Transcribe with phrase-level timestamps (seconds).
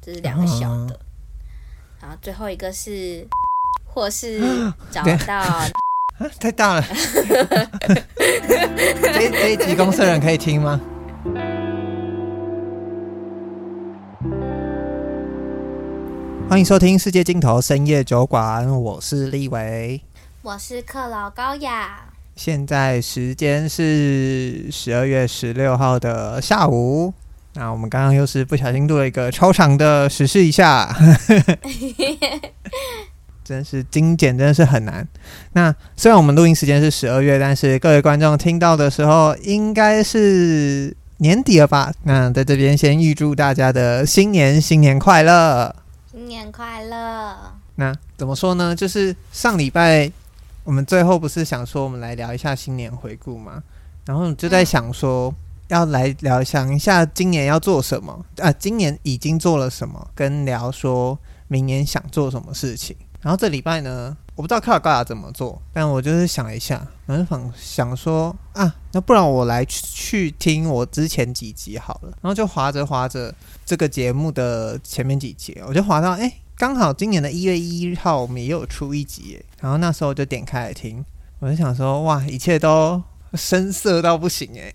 [0.00, 0.94] 这是两个小的。
[0.94, 0.98] 哦、
[2.00, 3.26] 然后最后一个是，
[3.84, 4.40] 或是
[4.90, 5.44] 找到，
[6.40, 6.84] 太大了。
[8.16, 10.80] 这这一集公司人可以听吗？
[16.48, 20.00] 欢迎收听《世界尽头深夜酒馆》，我是立伟，
[20.40, 22.06] 我是克劳高雅。
[22.36, 27.12] 现在时间是十二月十六号的下午。
[27.58, 30.96] 那我们刚刚又是不小心录了一个超长的时事一下，
[33.42, 35.04] 真是精简，真的是很难。
[35.54, 41.92] 那虽然我们录音时间是十二月，但是各位观众听到的时候应该是年底了吧？
[42.04, 45.74] 那在这边先预祝大家的新年新年快乐，
[46.12, 47.36] 新年快乐。
[47.74, 48.72] 那怎么说呢？
[48.72, 50.08] 就是上礼拜。
[50.62, 53.60] 我们最后不是想说，我们来聊一下新年回顾嘛？
[54.04, 55.34] 然后就在想说，
[55.68, 58.50] 要来聊想一下今年要做什么啊？
[58.52, 60.10] 今年已经做了什么？
[60.14, 62.96] 跟聊说明年想做什么事情。
[63.20, 72.10] 然后这礼拜呢，我不知道卡尔高雅怎么做，但我就是想一下，然后想想说啊，那不然我来去，去听我之前几集好了。
[72.20, 73.34] 然后就划着划着
[73.66, 76.28] 这个节目的前面几集，我就划到哎。
[76.28, 81.04] 诶刚好今年的一月一号，我们也有出一集，然后那时候就点开来听，
[81.38, 83.00] 我就想说，哇，一切都
[83.34, 84.72] 生涩到不行哎！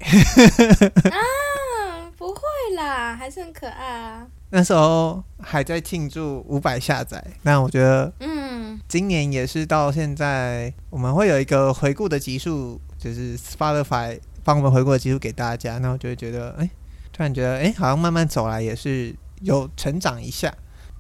[1.10, 2.42] 啊，不会
[2.76, 4.28] 啦，还是很可爱啊。
[4.50, 16.70] 那时候还在庆祝五百下载，那我觉得，嗯，今年也是到现在，我们会有一个回顾的集数，就是 Spotify 帮我们回顾的集数给大家，那我就会觉得，哎，
[17.12, 20.54] 突然觉得，哎，好像慢慢走来也是有成长一下。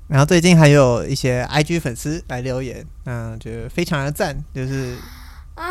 [0.08, 4.98] 然后最近还有一些 IG 粉丝来留言，嗯，觉得非常的赞，就是
[5.56, 5.64] 啊，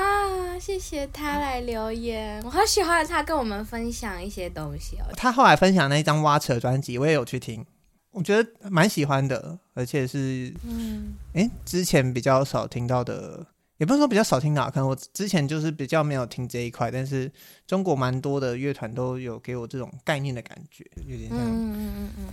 [0.59, 5.05] 谢谢他来留言，我好喜欢他跟我们分享一些东西哦。
[5.17, 7.65] 他后来分享那一张挖扯专辑，我也有去听，
[8.11, 13.47] 我觉得蛮喜欢的，而且是嗯，诶，之前比较少听到的，
[13.79, 17.31] 也不是说比较少听到，可能我之前就是比较没有听这一块，但是
[17.67, 22.25] 中国蛮多的乐团都有给我这种概念的感觉，有点像，嗯嗯嗯嗯。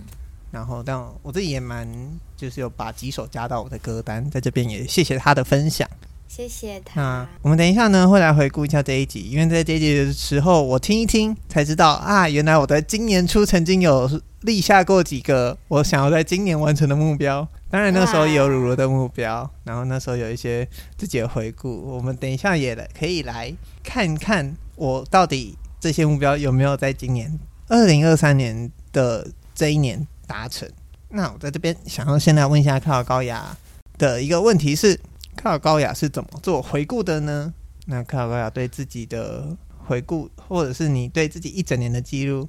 [0.52, 1.88] 然后，但我自己也蛮，
[2.36, 5.88] 就是有把几首加到我的歌单，在这边也谢谢他的分享，
[6.30, 7.00] 谢谢他。
[7.00, 14.08] 那我们等一下呢，会来回顾一下这一集，因为在这一集的时候，我听一听才知道啊，原来我在今年初曾经有
[14.42, 17.46] 立下过几个我想要在今年完成的目标。
[17.68, 21.68] 当然那时候也有如如的目标，然后那时候有一些自己的回顾。
[21.84, 23.52] 我们等一下也来可以来
[23.82, 27.36] 看看我到底这些目标有没有在今年
[27.66, 30.68] 二零二三年的这一年达成。
[31.08, 33.56] 那我在这边想要先来问一下克劳高雅
[33.98, 34.98] 的一个问题是：
[35.40, 37.54] 克劳高雅是怎么做回顾的呢？
[37.86, 39.56] 那克劳高雅对自己的
[39.86, 42.46] 回顾，或者是你对自己一整年的记录，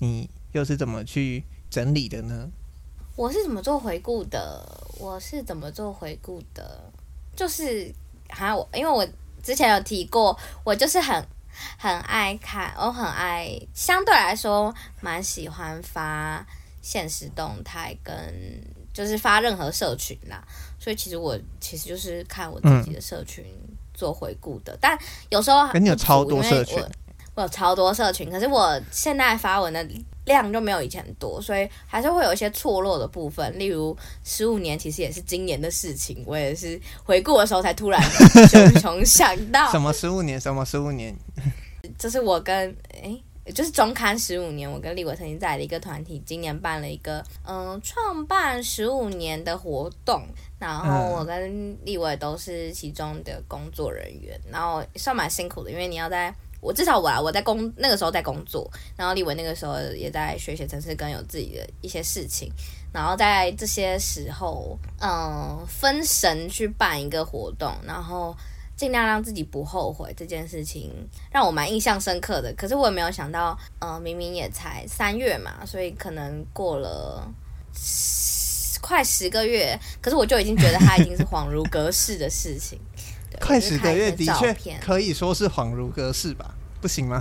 [0.00, 2.50] 你又是怎么去整理的呢？
[3.14, 4.60] 我是怎么做回顾的？
[4.98, 6.82] 我是怎么做回顾的？
[7.36, 7.94] 就是
[8.28, 9.06] 哈，我因为我
[9.40, 11.24] 之前有提过，我就是很
[11.78, 16.44] 很爱看，我很爱，相对来说蛮喜欢发。
[16.84, 18.12] 现实动态跟
[18.92, 20.44] 就是发任何社群啦，
[20.82, 23.44] 所以其实我其实就是看我自己的社群
[23.94, 24.98] 做回顾的，嗯、但
[25.28, 26.88] 有时候跟你有超多社群，我，
[27.36, 29.86] 我有超多社群，可是我现在发文的
[30.24, 33.56] 量就没有以前多，所以还是会有一些错落的部分。
[33.56, 38.02] 例如十五年其实也是今年的事情，我也是回顾的时候才突然
[38.50, 41.16] 熊熊 想到什么十五年，什么十五年，
[41.96, 42.56] 这是我跟
[42.90, 43.02] 诶。
[43.02, 43.22] 欸
[43.54, 50.22] 就是中刊十五年，我跟立伟曾经在的一个团体，今年办了一个嗯创办十五年的活动，
[50.60, 62.48] 然后我跟立伟都是其中的工作人员，然后算蛮辛苦的，因为你要在我至少我啊我在工那个时候在工作，然后立伟那个时候也在学写程式，跟有自己的一些事情，
[62.92, 68.36] 然后在这些时候嗯分神去办一个活动，然后。
[68.82, 70.90] 尽量让自己不后悔这件事情，
[71.30, 72.52] 让我蛮印象深刻的。
[72.54, 77.32] 可是我也没有想到，呃，明明也才三月嘛，所以可能过了
[77.72, 82.76] 十快十个月，可是我就已经觉得它已经是恍如隔世的事情。
[83.40, 86.52] 快十个月的确可以说是恍如隔世吧？
[86.80, 87.20] 不行吗？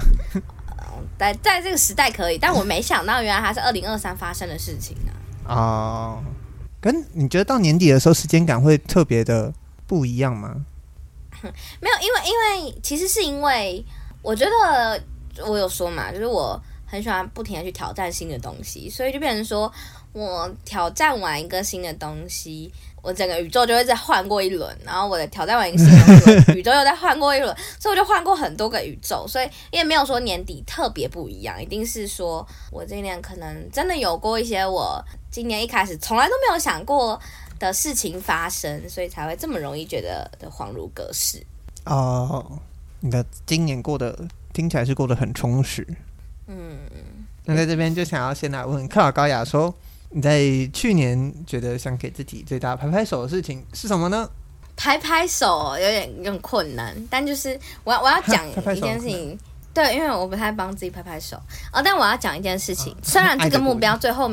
[1.19, 4.97] 在在这个时代可以，但我没想到原来还是二零二三发生的事情
[5.45, 5.53] 啊！
[5.53, 6.23] 哦，
[6.81, 9.53] 跟你觉得到年底的时候时间感会特别的
[9.85, 10.65] 不一样吗？
[11.79, 13.83] 没有，因为因为其实是因为
[14.21, 15.01] 我觉得
[15.45, 19.71] 我有说嘛，就是我很喜欢不停的去挑战新的东西，所以就变成说
[20.13, 22.71] 我挑战完一个新的东西，
[23.01, 37.17] 我整个宇宙就会再换过一轮，然后我的挑战完一个新的，宇宙又再换过一轮， 所以我就换过很多个宇宙，所以也没有说年底特别不一样，一定是说我这一年可能真的有过一些我今年一开始从来都没有想过
[37.67, 41.41] 的事情发生，所以才会这么容易觉得的恍如隔世。
[41.85, 42.59] 哦，
[42.99, 44.17] 你的今年过得
[44.53, 45.87] 听起来是过得很充实。
[46.47, 46.77] 嗯，
[47.45, 49.73] 那在这边就想要先来问克劳高雅说，
[50.09, 50.41] 你在
[50.73, 54.29] 去年觉得想给自己最大拍拍手的事情是什么呢？
[54.75, 59.37] 拍拍手有点有点困难，但就是我要我要讲一件事情。
[59.73, 61.37] 对，因为我不太帮自己拍拍手
[61.71, 62.93] 哦，但我要讲一件事情。
[63.01, 64.29] 虽然这个目标最后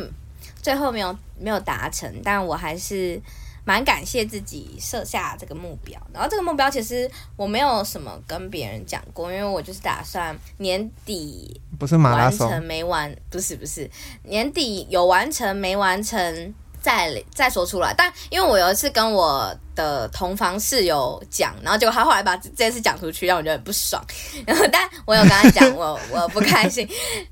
[0.60, 3.20] 最后没有没有达成，但我还是
[3.64, 6.00] 蛮感谢自己设下这个目标。
[6.12, 13.90] 然后这个目标其实我没有什么跟别人讲过，因为我就是打算年底不是完成没完，不是不是
[14.24, 16.54] 年底有完成没完成。
[16.80, 24.02] 再再说出来，但因为我有一次跟我的同房室友讲，然后结果他后来把这件事讲出去，让我觉得很不爽。
[24.46, 26.88] 然后，但我有跟他讲，我 我不开心。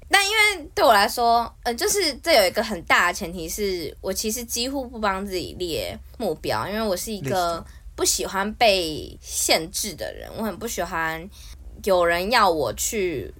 [0.09, 7.65] 但因为对我来说，呃，就是这有一个很大的前提是我其实几乎不帮自己列目标，因为我是一个
[7.95, 11.29] 不喜欢被限制的人，我很不喜欢
[11.85, 13.33] 有人要我去。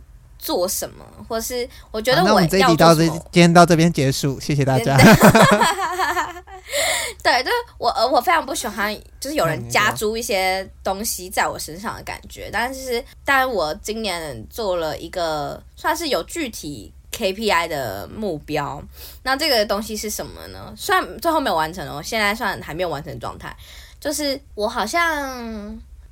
[0.47, 4.97] 做什么，或是我觉得我那我们这集到这今天到这边结束，谢谢大家。
[7.21, 12.49] 对，就是我呃，我非常不喜欢就是有人加诸一些东西在我身上的感觉。
[12.53, 18.81] 但是，但我今年做了一个算是有具体 KPI 的目标。
[19.25, 20.73] 那这个东西是什么呢？
[20.77, 23.57] 虽然最后没有完成哦，现在算还没有完成的状态。
[23.99, 25.27] 就是我好像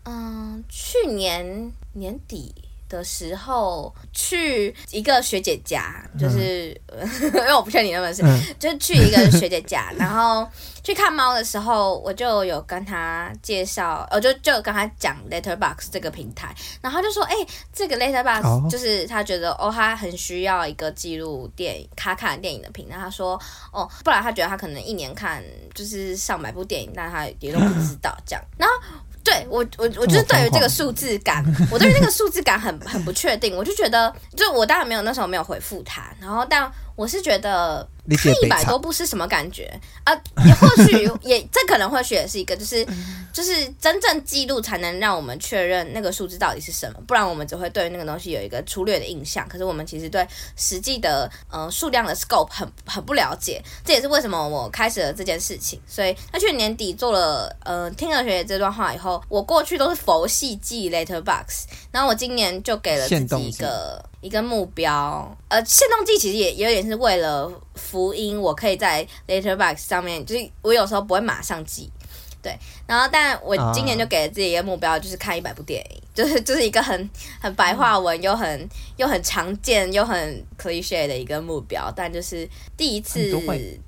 [0.02, 2.52] 嗯、呃，去年年底。
[2.94, 10.48] 的时候去一个学姐家，就是、嗯、 因为我不确定你那本事，嗯、就去一个学姐家，然后
[10.82, 22.96] 去看猫的时候，我就有跟她介绍，我就就跟她讲 Letterboxd 这个平台，然后他就说，哎、欸，这个 Letterboxd 就是他觉得哦，他很需要一个记录电影、卡卡电影的平台。
[22.96, 23.40] 他说，
[23.72, 25.42] 哦，不然他觉得他可能一年看
[25.74, 28.74] 就是上百部电影，但他也都不知道这样，然后。
[29.24, 31.42] 对我，我我就是对于这个数字感，
[31.72, 37.88] 我对于那个数字感很很不确定，我就觉得，就我当然没有那时候没有回复他，然后但我是觉得。
[38.18, 40.12] 看一百多部是什么感觉啊？
[40.44, 42.86] 也或许也这可能或许也是一个，就是
[43.32, 49.48] 就是真正记录才能让我们确认那个数字到底是什么，不然我们只会对那个东西有一个粗略的印象。
[49.48, 55.80] 可是我们其实对实际的呃数量的 scope 很很不了解，这也是为什么我开始了这件事情。
[55.86, 64.04] 所以，他去年年底做了呃听了学姐这段话以后，我过去都是佛系记 Letterboxd，然后我今年就给了自己一个。
[64.24, 71.92] 一个目标，呃，限动记其实也有点是为了福音，我可以在 Letterboxd 上面，就是我有时候不会马上记，
[72.40, 78.66] 对，然后但我今年就给了自己一个目标，就是看一百部电影，就是就是一个很很白话文又很
[78.96, 82.48] 又很常见又很 cliche 的一个目标，但就是
[82.78, 83.38] 第一次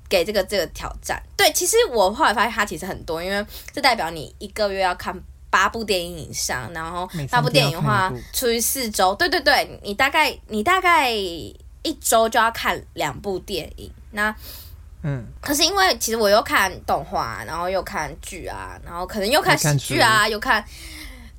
[0.07, 3.43] 给这个这个挑战，对，其实我后来发现它其实很多，因为
[3.73, 5.19] 这代表你一个月要看。
[5.57, 13.91] 八部电影以上，然后八部电影的话，除以四周，对对对，你大概你大概一周就要看两部电影。
[14.11, 14.33] 那
[15.01, 20.63] 嗯，可是因为其实我又看动画，然后又看剧啊，然后可能又看喜剧啊，又看。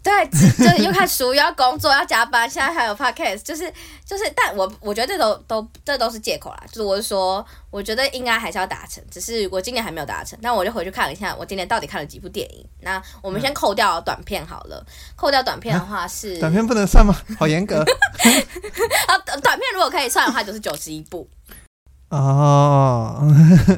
[0.09, 3.71] 对，就是又看书，又要工作，要加班，现在还有 podcast，就是
[4.07, 6.63] 就是，但我我觉得这都都这都是借口啦。
[6.69, 10.39] 就是我是说，我觉得应该还是要达成，只是我今年还没有达成。
[10.41, 12.65] 那我就回去看了一下，我今年到底看了几部电影。
[12.81, 14.83] 那我们先扣掉短片好了，
[15.15, 17.15] 扣掉短片的话是、啊、短片不能算吗？
[17.39, 17.85] 好严格
[19.09, 19.19] 啊！
[19.43, 21.29] 短片如果可以算的话，就是九十一部。
[22.11, 23.21] 哦，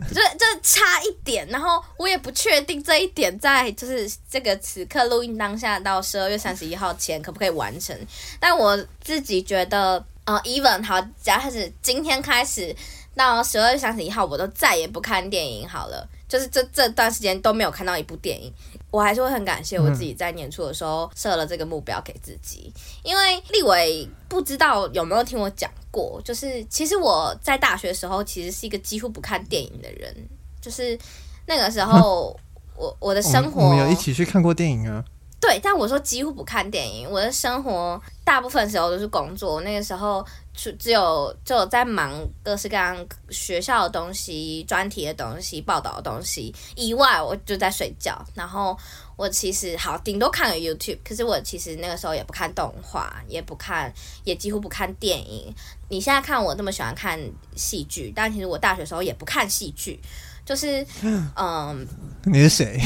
[0.08, 7.96] 就 就差一点，然后我也不确定这一点在就是这个此刻录音当下到十二月三十一号前可不可以完成，
[8.38, 12.74] 但我自己觉得，呃，even 好，假开始今天开始
[13.16, 18.52] 到十二月三十一号，我都再也不看电影好了，就是这这段时间都没有看到一部电影。
[18.90, 30.14] 我还是会很感谢我自己在年初的时候设了这个目标给自己，因为立伟不知道有没有听我讲过，就是其实我在大学的时候其实是一个几乎不看电影的人，
[30.60, 30.98] 就是
[31.46, 32.38] 那个时候
[32.76, 35.04] 我我的生活，我们有一起去看过电影啊。
[35.40, 39.62] 对，但我说几乎不看电影，我的生活大部分时候都是工作。
[39.62, 40.22] 那个时候，
[40.54, 42.96] 只只有就有在忙各式各样
[43.30, 48.24] 学校的东西、专题的东西、报道的东西以外，我就在睡觉。
[48.34, 48.76] 然后
[49.16, 53.92] 我其实好顶多看个 YouTube，可是我其实那个时候也不看动画，也不看，
[54.24, 55.54] 也几乎不看电影。
[55.88, 57.18] 你现在看我那么喜欢看
[57.56, 59.98] 戏剧，但其实我大学时候也不看戏剧，
[60.44, 60.86] 就是
[61.36, 61.86] 嗯，
[62.24, 62.78] 你是谁？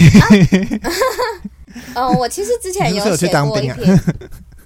[0.83, 0.89] 啊
[1.95, 4.01] 嗯， 我其实之前有写过一篇，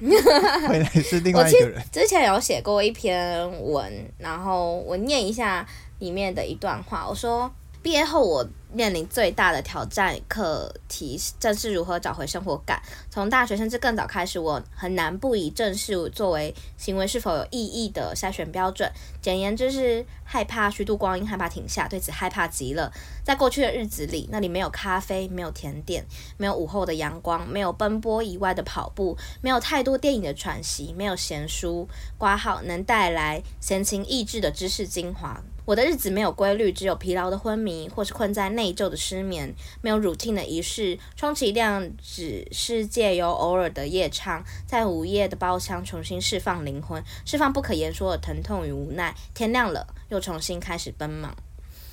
[0.01, 1.83] 回来是另外一个人。
[1.93, 5.67] 之前有写过一篇文，然后我念一下
[5.99, 7.07] 里面的一段话。
[7.09, 7.51] 我说，
[7.83, 8.49] 毕业后我。
[8.71, 12.79] 面临最大的挑战课题正是如何找回生活感。
[13.09, 18.93] 从大学甚至更早开始，我很难不以正视作为行为是否有意义的筛选标准。
[19.23, 22.93] 简言之，是害怕虚度光阴，害怕停下，对此害怕极了。
[23.25, 26.05] 在过去的日子里，那里没有咖啡，没有甜点，
[26.37, 35.43] 没有午后的阳光，没有奔波以外的跑步，没有太多电影的喘息，没有闲书挂号能带来闲情逸致的知识精华。
[35.69, 39.55] 我的日子没有规律，只有疲劳的昏迷，或是困在内疚的失眠。
[39.83, 49.15] 没有 routine 的仪式，充其量只是借由偶尔的夜唱，在午夜的包厢重新释放灵魂，释放不可言说的疼痛与无奈。
[49.35, 51.37] 天亮了，又重新开始奔忙。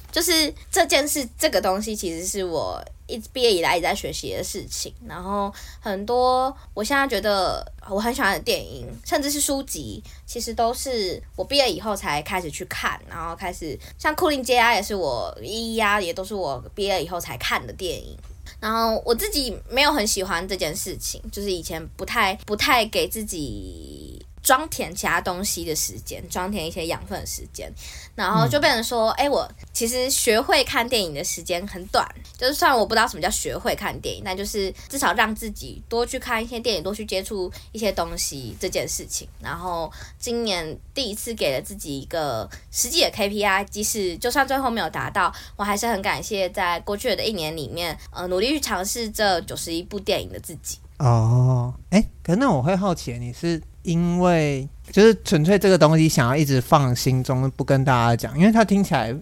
[0.10, 4.94] 就是这件事，这个东西其实是我一直毕业以来一直在学习的事情。
[5.08, 18.18] 然后很多我现在觉得我很喜欢的电影，甚至是书籍，其实都是我毕业以后才开始去看，然后开始像《牯岭街》啊，也是我一呀，也都是我毕业以后才看的电影。
[18.60, 24.25] 然后我自己没有很喜欢这件事情，就是以前不太不太给自己。
[24.46, 27.68] 装填其他东西的时间，装填一些养分的时间，
[28.14, 32.08] 然后就变成说，哎、我其实学会看电影的时间很短。
[32.38, 39.28] 就是虽然我不知道什么叫学会看电影，但就是至少让自己多去看一些电影，多去接触一些东西这件事情。
[39.42, 50.78] 然后今年第一次给了自己一个实际的 KPI，即使就算最后没有达到，我还是很感谢在过去的一年里面，呃，努力去尝试这九十一部电影的自己。
[51.00, 53.60] 哦，哎，可是那我会好奇，你是？
[53.86, 59.16] 因为就是纯粹这个东西想要一直放心中不跟大家讲，因为他听起来，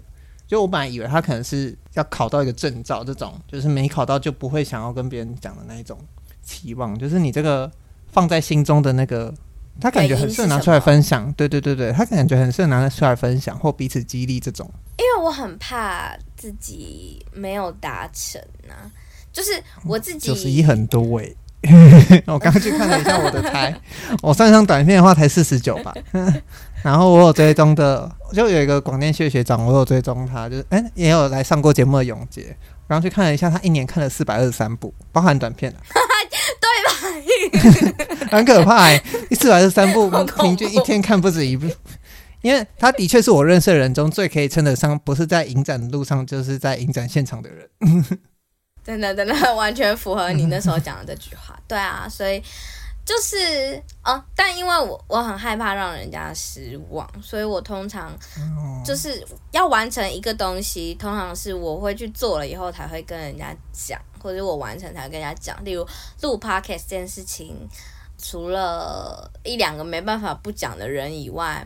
[0.48, 5.98] 就我本来以为他可能是要考到一个证照这种，就是没考到就不会想要跟别人讲的那一种
[6.42, 6.98] 期望。
[6.98, 7.70] 就是你这个
[8.08, 9.34] 放在心中的那个，
[9.82, 11.32] 他感觉很适合拿出来分享。
[11.34, 14.70] 对对对对，他感觉很适合拿出来分享或彼此激励这种。
[14.98, 18.88] 因为我很怕自己没有达成啊，
[19.34, 21.38] 就是我自己九十一很多诶、欸。
[22.28, 23.74] 我刚刚去看了一下我的台，
[24.22, 25.94] 我上一张短片的话才四十九吧。
[26.84, 32.56] 然后我有追踪的，就有一个广电系学长，我有追踪他，就是哎、欸，也有来上过节目的永杰。
[32.88, 35.74] 然后去看了一下，他一年看了四百二十三部，包含短片
[36.60, 37.62] 对
[38.22, 38.30] 吧？
[38.30, 40.10] 很可怕、欸，一四百二十三部，
[40.42, 41.66] 平均一天看不止一部。
[42.42, 48.06] 因为他的确是我认识的人中最可以称得上，不是在影展的路上，就是在影展现场的人。
[48.84, 51.58] 真的，真的完全符合你那时候讲的这句话。
[51.68, 52.44] 对啊，所以
[53.06, 58.12] 就是哦，但因为我我很害怕让人家失望，所以我通常
[58.86, 65.64] 就是要完成一个东西，通常是我会去做了以后才会跟人家讲，或者我完成才会跟人家讲。
[65.66, 65.88] 例如
[66.22, 67.68] 录 podcast 这件事情，
[68.18, 71.66] 除了一两个没办法不讲的人以外，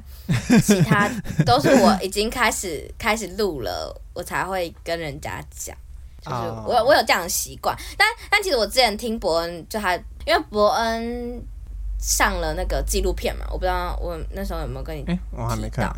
[0.64, 1.10] 其他
[1.46, 5.76] 都是我已经开始开始录了，我才会跟人家讲。
[6.22, 9.96] 就是我我有这样的习惯，但但其实我之前听伯恩，就他
[10.26, 11.42] 因为伯恩
[12.00, 15.96] 上了那个纪录片嘛，我不知道我那时候有没有跟你我还没看，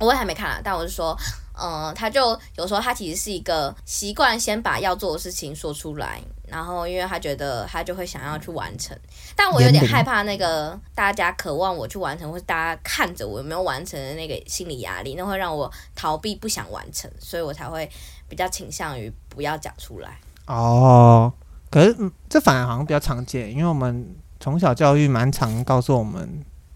[0.00, 0.60] 我也还没看啊。
[0.64, 1.16] 但我是说，
[1.52, 8.98] 嗯、呃，他就有时候他其实是一个习惯先把要做的事情说出来，然后因为他觉得他就会想要去完成，
[9.36, 17.88] 但我有点害怕那个大家渴望我去完成，或是大家看着我有没有完成的那个心理压力，那会让我逃避不想完成，所以我才会。
[18.28, 21.32] 比较倾向于不要讲出来哦，
[21.70, 21.96] 可是
[22.28, 24.06] 这反而好像比较常见，因为我们
[24.40, 26.28] 从小教育蛮常告诉我们，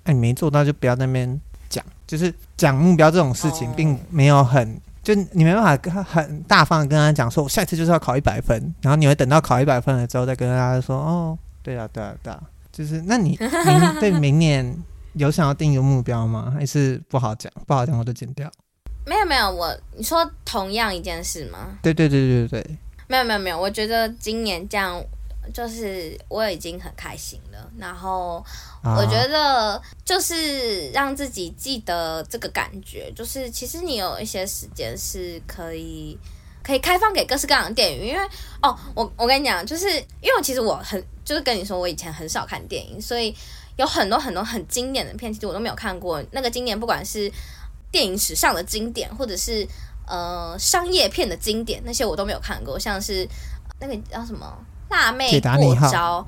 [0.05, 14.77] 哎，你没做到就不要在那边讲，就是讲目标这种事情，并没有很，就你没办法跟很大方的跟他讲说，我下一次就是要考一百分，然后你会等到考一百分了之后再跟大家说，哦，对啊，对啊，对啊，就是那你 明对明年
[15.15, 16.53] 有想要定一个目标吗？
[16.55, 18.51] 还是不好讲，不好讲我就剪掉。
[19.05, 21.77] 没有没有，我你说同样一件事吗？
[21.83, 22.79] 对对对对对，
[23.09, 25.03] 没有没有没有，我觉得今年这样
[25.53, 27.59] 就是我已经很开心了。
[27.77, 28.45] 然后
[28.85, 36.17] 我觉得就是让自己记得这个感觉，就是其实你有一些时间是可以
[36.63, 38.21] 可以开放给各式各样的电影，因为
[38.63, 39.89] 哦，我我跟你讲，就是
[40.21, 43.35] 因为其实我很就是跟你说，我以前很少看电影，所以
[43.77, 46.23] 有很多很多很经典的片，其实我都没有看过。
[46.31, 47.29] 那个经典不管是。
[47.93, 49.69] 电影史上的经典，或者是
[50.09, 52.79] 呃商业片的经典，那些我都没有看过。
[52.79, 53.29] 像是
[53.79, 54.53] 那个叫什么
[54.93, 56.27] 《辣妹过招》，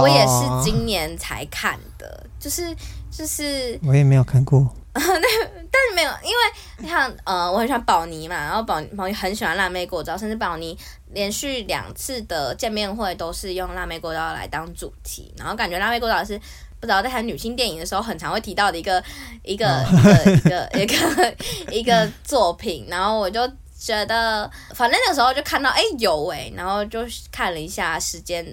[0.00, 2.06] 我也是今年才看的。
[2.06, 2.74] 哦、就是
[3.10, 4.60] 就是我也没有看过。
[4.94, 6.36] 那 但是没有，因为
[6.78, 10.78] 你看呃，我很喜欢宝妮嘛，然后宝宝妮很喜欢《辣妹过招》，甚至宝妮
[11.10, 16.40] 连续两次的见面会都是用《辣妹过招》来当主题，然后感觉《辣妹过招》是。
[16.80, 19.02] 不知道在谈女性电影的时候，很常会提到的一个
[19.42, 21.34] 一个一个一个 一个
[21.72, 23.40] 一个作品，然后我就
[23.78, 28.44] 觉得，反正那个时候就看到，哎、欸，有哎、欸，然后就看了一下时间，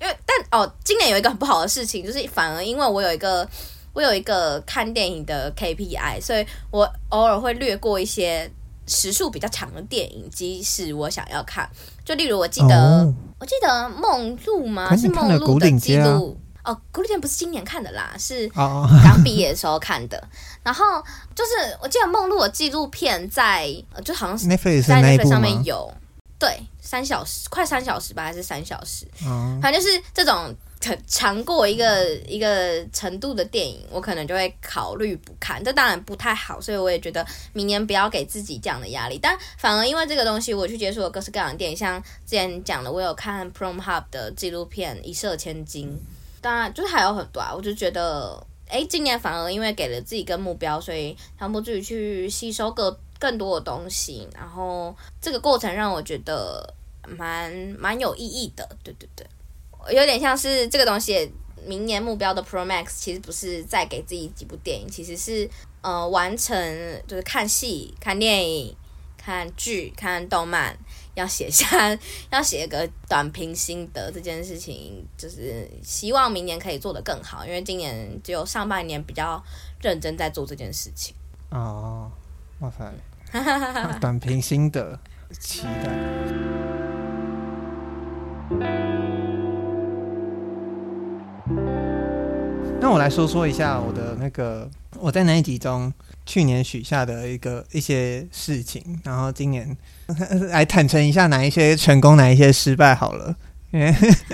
[0.00, 3.46] 因为但哦，今年有一个很不好的事情，就是反而因为我有一个
[3.92, 8.50] 我有一个看电影的 KPI，所以我偶尔会略过一些
[8.86, 11.68] 时数比较长的电影，即使我想要看。
[12.04, 14.96] 就例如，我记得、哦、我记得《梦露》吗？
[14.96, 16.36] 是《梦露》的记录。
[16.64, 20.22] 哦，古典不是今年看的啦，是 刚毕业的时候看的。
[20.62, 21.02] 然后
[21.34, 23.66] 就是我记得梦露的纪录片在，
[24.04, 25.90] 就好像是在 Netflix 上面有，
[26.38, 29.06] 对，三小时，快三小时吧，还是三小时？
[29.24, 30.54] 嗯，反正就是这种
[31.06, 35.62] 长过一个一个程度的电影，我可能就会考虑不看。
[35.64, 39.18] 这当然不太好，所以我也觉得明年不要给自己这样的压力。
[39.20, 45.88] 但反而因为这个东西，我去接触了各式各样的电影，像之前讲的，我有看 Prom Hub 的纪录片《一射千金》。
[46.40, 56.74] 当然，就是还有很多啊，我就觉得，哎，今年反而因为给了自己一个目标，所以强迫自己去吸收更更多的东西，然后这个过程让我觉得
[57.06, 58.68] 蛮蛮有意义的。
[58.82, 59.26] 对对对，
[59.94, 61.30] 有点像是这个东西，
[61.66, 65.48] 明年目标的 Pro Max 其实不是再给自己几部电影，其实是
[65.82, 68.74] 呃完成，就是看戏、看电影、
[69.18, 70.78] 看剧、看动漫。
[71.14, 71.66] 要写下，
[72.30, 79.42] 要写一个短评心得这件事情，就是希望明年可以做得更好，因为今年只有上半年比较
[79.82, 81.14] 认真在做这件事情。
[81.50, 82.10] 哦，
[82.60, 82.92] 哇塞，
[84.00, 84.98] 短评心得，
[85.38, 85.90] 期待。
[92.82, 95.92] 那我来说说一下我的那个，我在那一集中
[96.30, 99.76] 去年许下的一个一些事情，然后今年
[100.50, 103.34] 来坦诚一下哪一些成功，哪一些失败好了。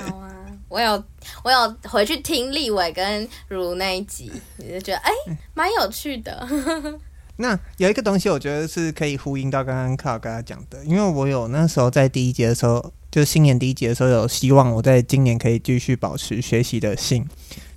[0.06, 0.30] 好啊，
[0.68, 1.02] 我有
[1.42, 5.10] 我有回去听立伟跟如那一集，你就觉得哎，
[5.54, 6.46] 蛮有趣的。
[7.36, 17.26] 那有一个东西，我觉得是可以呼应到刚刚克劳跟他讲的，因为我有那时候在第一节的时候，就是新年第一节的时候，有希望我在今年可以继续保持学习的心。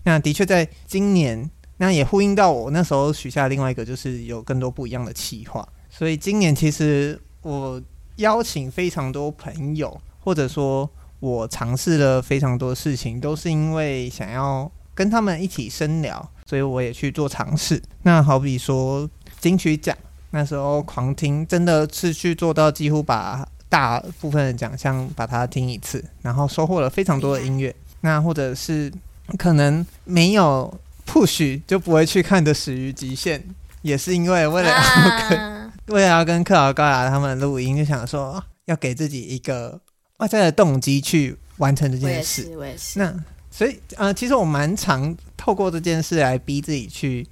[0.04, 5.68] 那的确，在今年，那也呼应到我那时候许下另外一个，就是有更多不一样的企划。
[5.89, 7.82] 所以今年其实我
[8.18, 10.88] 邀请非常多朋友，或者说
[11.22, 17.82] 我尝试了非常多事情，都是因为想要跟他们一起深聊，所以我也去做尝试。
[18.04, 19.98] 那好比说金曲奖，
[20.32, 27.74] 那时候狂听，真的是去做到几乎把大部分的奖项把它听一次，然后收获了非常多的音乐。
[28.02, 28.92] 那或者是。
[29.38, 30.74] 可能没有
[31.10, 33.39] push 就不会去看的《始于极限》，
[33.82, 39.82] 也是因为为了要跟、啊、为了要跟克劳高雅他们录音，就想说要给自己一个
[40.17, 42.43] 外在的动机去完成这件事。
[42.43, 43.00] 我也是，我也是。
[43.00, 43.13] 那
[43.50, 47.28] 所以呃，其实我蛮常透过这件事来逼自己去。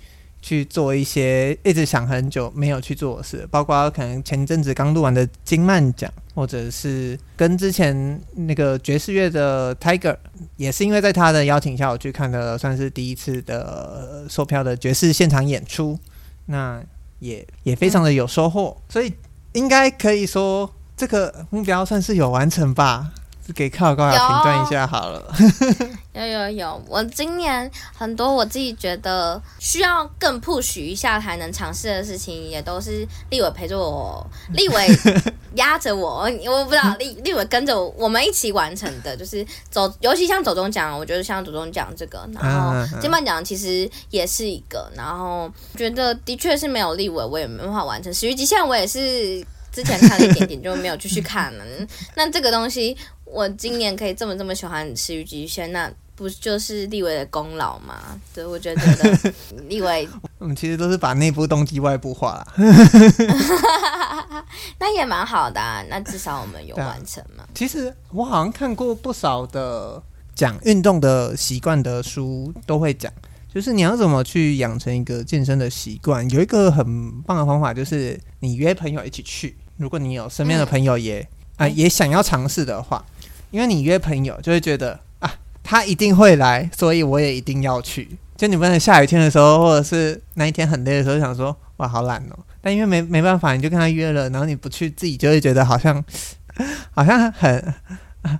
[0.47, 10.15] 去做一些一直想很久没有去做的事，包括可能前阵子刚录完的金漫奖，或者是跟之前那个爵士乐的 Tiger，
[10.55, 15.99] 也是因为在他的邀请下，我去看的算是第一次的售票的爵士现场演出，
[16.45, 16.81] 那
[17.19, 19.11] 也也非常的有收获，所以
[19.51, 23.11] 应该可以说这个目标算是有完成吧。
[23.53, 25.33] 给克劳高雅评断一下好了。
[26.13, 34.87] 有有有，我今年很多我自己觉得需要更 push 一下才能尝试的事情，也都是立伟陪着我，立伟
[35.53, 48.11] 压着我，我不知道立立伟跟着我，们一起完成的，就是走，尤其像走钟奖，我觉得像走钟奖这个，然后金曼奖其实也是一个，然后觉得的确是没有立伟，我也没办法完成。
[48.11, 51.63] 始于极限我也是之前看了一点点就没有继续看了，
[52.15, 52.97] 那这个东西。
[53.31, 58.19] 我今年可以这么这么喜欢《始于极限》，那不就是立伟的功劳吗？
[58.33, 58.81] 对，我觉得
[59.69, 60.07] 立伟，
[60.39, 62.53] 我们其实都是把内部动机外部化了，
[64.79, 65.83] 那也蛮好的啊。
[65.87, 67.43] 那至少我们有完成嘛。
[67.53, 70.01] 其实我好像看过不少的
[70.33, 73.13] 讲运动的习惯的书，都会讲，
[73.53, 76.27] 就是你要怎么去养成一个健身的习惯。
[76.31, 79.55] 有一个很棒的方法，就是你约朋友一起去。
[79.75, 81.19] 如果你有身边的朋友也
[81.57, 83.05] 啊、嗯呃、也想要尝试的话。
[83.51, 85.33] 因为你约朋友就会觉得啊，
[85.63, 88.17] 他一定会来，所以我也一定要去。
[88.35, 92.37] 就你不能下雨天的时候，或者是那一天很累的时候，想说哇好懒哦。
[92.61, 96.03] 但因为没没办法，你就跟他约了，然后你不去，自己就会觉得好像
[96.91, 97.73] 好像很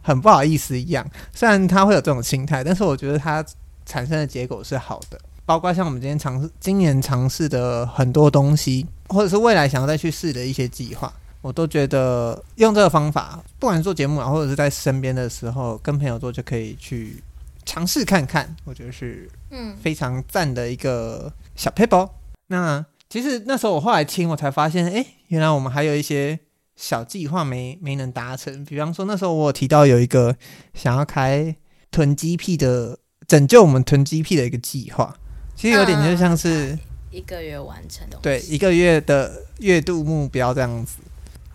[0.03, 1.05] 很不好意思一样。
[1.33, 3.43] 虽然他会有这种心态，但是我觉得他
[3.85, 5.19] 产生的结果是好的。
[5.45, 11.11] 包括像我们今天尝试今年尝试的很多东西，或者是未来想要再去试的一些计划。
[11.41, 17.23] 我都觉得用这个方法，不管是做节目啊，或者是在身边的时候跟朋友做，就可以去
[17.65, 18.55] 尝试看看。
[18.65, 22.09] 我觉得是嗯非常赞的一个小 paper。
[22.47, 26.37] 那其实那时候我后来听，我才发现，哎，原来我们还有一些
[26.75, 28.65] 小计划没没能达成。
[28.65, 30.35] 比方说那时候我有提到有一个
[30.73, 31.55] 想要开
[31.91, 32.97] 囤积癖的
[33.27, 35.15] 拯救我们囤积癖的一个计划，
[35.55, 36.79] 其实有点就像是、嗯、
[37.11, 40.97] 一个月完成的，对，一个月的月度目标这样子。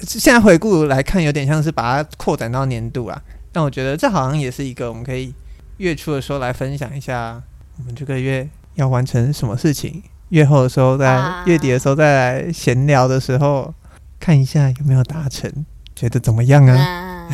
[0.07, 3.23] 现在回顾来看，有点像是把它扩展到年度啊。
[3.53, 5.35] 但我觉得这好像也是一个我们可以
[5.79, 7.43] 月初的时候来分享一下，
[7.79, 10.03] 我们这个月要完成什么事情。
[10.31, 13.75] 月后的时候，在月底的时候再来闲聊的时候，啊、
[14.19, 15.51] 看一下有没有达成，
[15.95, 16.75] 觉得怎么样啊？
[16.77, 17.29] 啊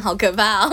[0.00, 0.70] 好可怕哦！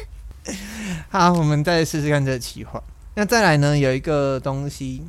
[1.08, 2.82] 好，我们再试试看这个企划。
[3.14, 3.76] 那再来呢？
[3.76, 5.02] 有一个东西，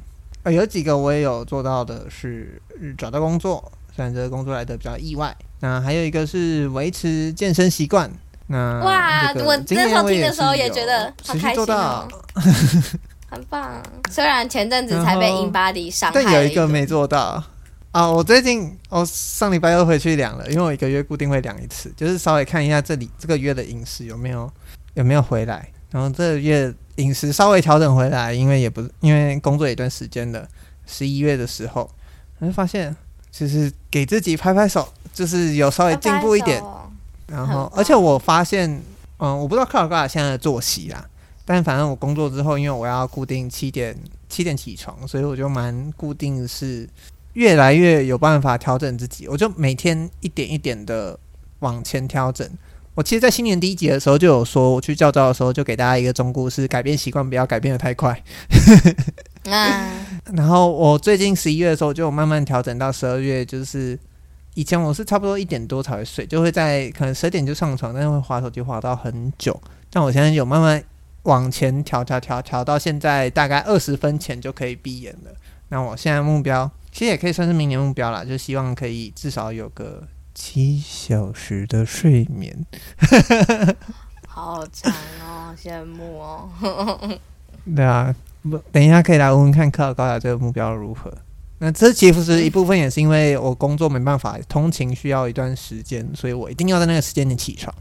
[0.44, 2.62] 呃，有几个我也有做到的是
[2.98, 5.36] 找到工作，虽然这个工作来的比较意外。
[5.60, 8.12] 那还有一个是维持健身习惯。
[8.48, 12.08] 那哇，我那时候听的时候也觉得好开心哦。
[13.32, 17.42] 很棒，虽然前阵子才被 InBody 伤害，但有一个没做到
[17.92, 18.12] 啊！
[18.12, 24.52] 我最近我上礼拜又回去量了，因为我一个月固定会量一次，就是稍微看一下这里这个月的饮食有没有
[24.96, 30.46] 有没有回来，然后这个月饮食稍微调整回来，因为也不是因为工作一段时间了，
[30.86, 31.90] 十一月的时候，
[32.40, 32.94] 我就发现
[33.32, 36.62] 就是给自己拍拍手，就是有稍微进步一点，
[37.28, 38.70] 然后而且我发现，
[39.18, 41.06] 嗯，我不知道克劳高雅现在的作息啦。
[41.46, 43.98] 但反正我工作之后，因为我要固定七点
[44.30, 46.88] 七点起床，所以我就蛮固定，是
[47.34, 49.28] 越来越有办法调整自己。
[49.28, 51.18] 我就每天一点一点的
[51.60, 52.48] 往前调整。
[52.96, 58.22] 我其实，在新年第一集的时候就有说，我去教招的时候就给大家一个忠告，是改变习惯，不要改变的太快。
[59.44, 63.98] 然后我最近十一月的时候就慢慢调整到十二月，就是
[64.54, 69.60] 以前我是差不多一点多才会睡，就会在可能十点就上床，但是会划手机划到很久。
[69.90, 70.84] 但我现在有慢慢。
[71.26, 75.32] 往前调调调调到现在大概二十分前就可以闭眼了。
[75.70, 80.02] 那我现在目标其实也可以算是明年目标了，就希望可以至少有个
[80.34, 82.66] 七小时的睡眠。
[84.28, 86.50] 好惨哦，羡慕哦。
[87.76, 91.12] 对啊，不，等一下可以来问问看克尔高雅这个目标如何。
[91.60, 97.74] 那这其实一部分也是因为我工作没办法通勤，需要一段时间，所以我一定要在那个时间点起床。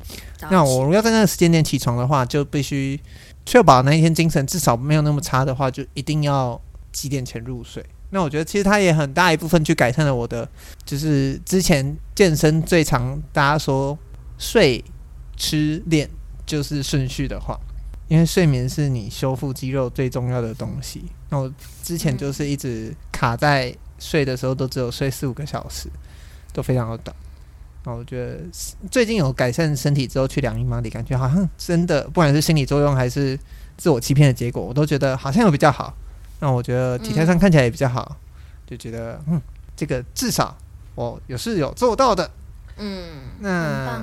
[0.51, 3.01] 那我如果要在那个时间点起床的话，就必须。
[3.47, 6.61] 确保那一天精神至少没有那么差的话，就一定要
[6.93, 7.85] 几点前入睡。
[8.11, 10.49] 那我觉得其实它也很大一部分去改善了我的，
[10.85, 13.97] 就是之前健身最常大家说
[14.37, 14.85] 睡、
[15.37, 16.11] 吃、练
[16.45, 17.59] 就是顺序的话，
[18.09, 21.05] 因为睡眠是你修复肌肉最重要的东西。
[21.29, 21.53] 那我
[21.85, 25.89] 之前就是一直卡在睡的时候都只有睡四五个小时，
[26.53, 27.15] 都非常的短。
[27.85, 28.41] 那我觉得
[28.91, 33.39] 最近有改善身体之后去量 InBody，感觉好像真的，不管是心理作用还是
[33.77, 35.95] 自我欺骗的结果，我都觉得好像有比较好。
[36.41, 38.17] 那我觉得体态上看起来也比较好，
[38.67, 39.41] 就觉得嗯，
[39.77, 40.57] 这个至少
[40.95, 42.29] 我有是有做到的。
[42.79, 44.03] 嗯，那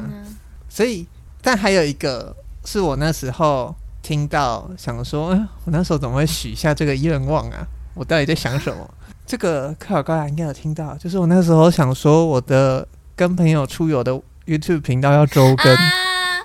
[0.70, 1.06] 所以，
[1.42, 5.30] 但还有一个是我那时候听到想说，
[5.66, 7.68] 我那时候怎么会许下这个愿望啊？
[7.94, 8.90] 我到底在想什么？
[9.28, 12.88] 这个克尔高雅应该有听到，就是我那时候想说我的。
[13.18, 14.12] 跟朋友出游的
[14.46, 15.92] YouTube 频道要周更啊！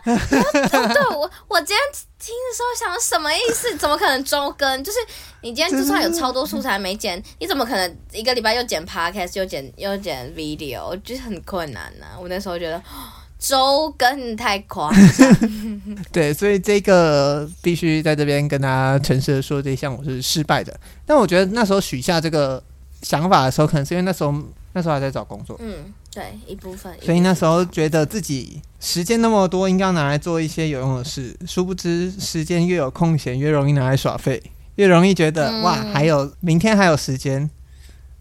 [0.05, 1.79] 对，我我今天
[2.19, 3.77] 听的时候想什么意思？
[3.77, 4.83] 怎么可能周更？
[4.83, 4.99] 就是
[5.43, 10.85] 你今天就算有超多素材没剪， 你怎么可能一个礼拜又剪 Podcast 又剪又剪 Video？
[10.85, 12.19] 我觉得很困难呐、啊。
[12.21, 12.83] 我那时候觉得
[13.39, 15.37] 周更太夸张。
[16.13, 20.79] 对，所以这个必须在这边跟大家诚实的说，这一项我是失败的。
[21.07, 22.63] 但我觉得那时候许下这个
[23.03, 24.35] 想法的时候，可能是因为那时候。
[24.75, 26.97] 那时候还在找工作，嗯，对，一部分。
[27.01, 31.37] 所以那时候觉得自己时间那么多，应该要拿来做一些有用的事。
[31.47, 34.43] 殊不知，时间越有空闲，越容易拿来耍废，
[34.77, 37.51] 越容易觉得、嗯、哇，还有明天还有时间，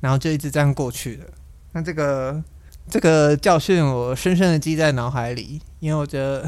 [0.01, 1.25] 然后就一直这样过去了。
[1.71, 2.43] 那这个
[2.89, 6.45] 这个教训我深深的记在脑海里，因为我觉得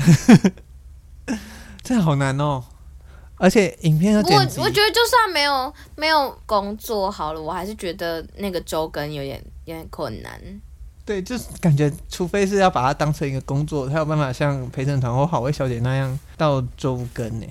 [1.81, 2.63] 这好难哦。
[3.37, 10.39] 而且影片我我觉得就算没有没有工作好了，我还是觉得那个周更有点有点困难。
[11.05, 17.45] 对，就是感觉，除非是要把它当成一个工作，才有办法像陪审团或好味小姐那样到周更呢。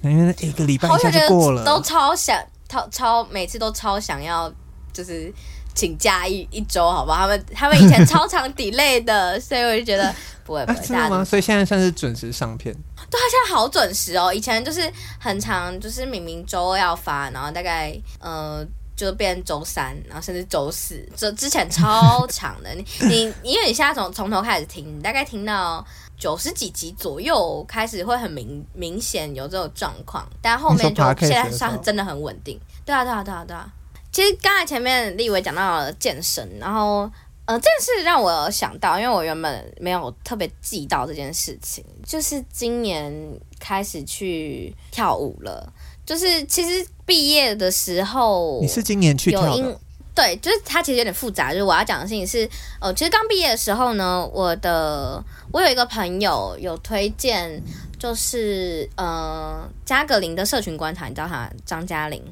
[0.00, 4.50] 因为一个礼拜一下就过了，都超想超超每次都超想要，
[4.92, 5.30] 就是
[5.74, 7.22] 请假一一周，好不好？
[7.22, 10.80] 他们他们以前超常 delay 的，所以我就觉得不会不会。
[10.80, 11.24] 真的吗？
[11.24, 12.74] 所以现在算是准时上片。
[13.10, 14.32] 对，他现在好准时哦。
[14.32, 18.64] 以前就是很长，就是明明周二要发，然后大概呃
[18.96, 21.06] 就变周三，然后甚至周四。
[21.16, 22.74] 这之前超长的，
[23.08, 25.84] 你你因为你现在从从头开始听，你大概听到
[26.18, 32.60] 九十几集左右开始会很明明显有这种状况，但后面就现在算真的很稳定。
[32.84, 33.70] 对啊，对啊，对啊，对啊。
[34.10, 37.08] 其实刚才前面立伟讲到了健身，然后
[37.48, 43.10] 呃，这件事让我想到，因为我原本没有特别记到这件事情，就是今年
[43.58, 45.72] 开始去跳舞了。
[46.04, 49.80] 就是其实毕业的时候，你是今年去跳的？
[50.14, 51.50] 对，就是它其实有点复杂。
[51.50, 52.46] 就是我要讲的事情是，
[52.82, 57.62] 呃，其实刚毕业的时候呢，我的我有一个朋友有推荐，
[57.98, 62.22] 就是呃，加格林的社群观察，你知道他张嘉玲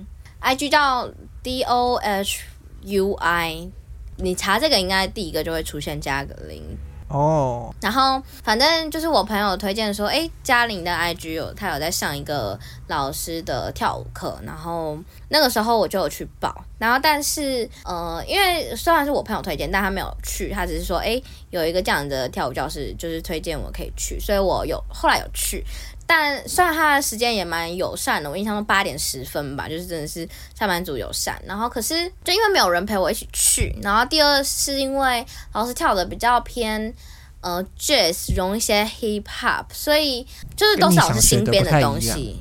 [0.42, 1.09] ，IG 叫
[1.42, 2.40] D O H
[2.83, 3.70] U I。
[4.16, 6.62] 你查这个应该第一个就会出现加个零。
[7.09, 14.98] 哦，然后反正就是我朋友推荐说，哎，嘉玲的 IG 有他有在上一个老师的跳舞课，然后
[15.29, 25.64] 那个时候我就有去报，然后但是呃，因为虽然是我朋友推荐，但他没有去，他只是说，哎，有一个这样的跳舞教室，就是推荐我可以去，所以我有后来有去。
[26.09, 31.37] 但虽然他的时间也蛮友善的，我印象中八点十分吧，就是真的是上班族友善。
[31.45, 36.95] 然后可是就因为没有人陪我一起去，然后第二是因为老师跳的比较偏
[37.40, 42.37] 呃 jazz，融一些 hip hop，所以就是都是老师新编的东西。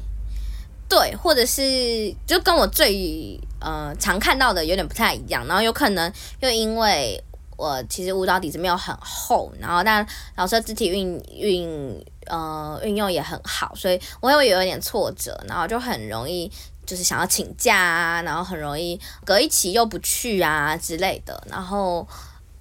[0.88, 5.44] 对，或者是就跟我最呃常看到的有点不太一样。
[5.48, 7.20] 然后有可能又因为
[7.58, 12.06] 我其实舞蹈底子没有很厚，然后但老师的肢体运运。
[12.28, 16.52] 呃，运用也很好，所以我会有一点挫折，然后就很容易
[16.86, 22.08] 就是想要请假啊，然后很容易隔一期又不去啊之类的，然后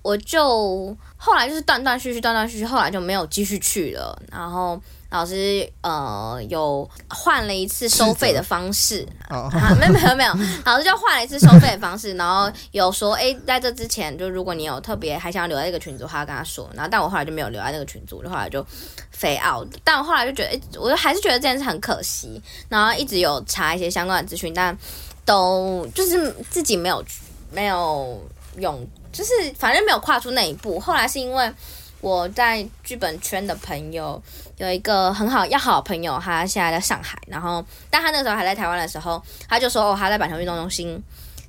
[0.03, 4.81] 我就后来就是断断续续，断断续续，后来就没有继续去了，然后。
[5.15, 9.49] 老师呃有换了一次收费的方式，啊，
[9.79, 10.35] 没有没有没有，
[10.67, 18.67] 老师就换了一次收费的方式，然后有说，哎，在这之前，就如果你有特别还想要留在这个群组的话，跟他说，然后但我后来就没有留在那个群组，就后来就
[19.13, 24.77] 飞 out，但我后来就觉得，哎，我就还是觉得这件事很可惜，然后一直有查一些相关的资讯，但
[25.25, 27.05] 都就是自己没有
[27.53, 28.21] 没有
[28.59, 31.55] 用，就是反正没有跨出那一步，后来是因为。
[32.05, 34.23] 我在剧本圈的朋友
[34.59, 41.03] 有一个很好要好朋友，他现在在上海，然后但他那个时候还在台湾的时候，他就说哦，他在板桥运动中心，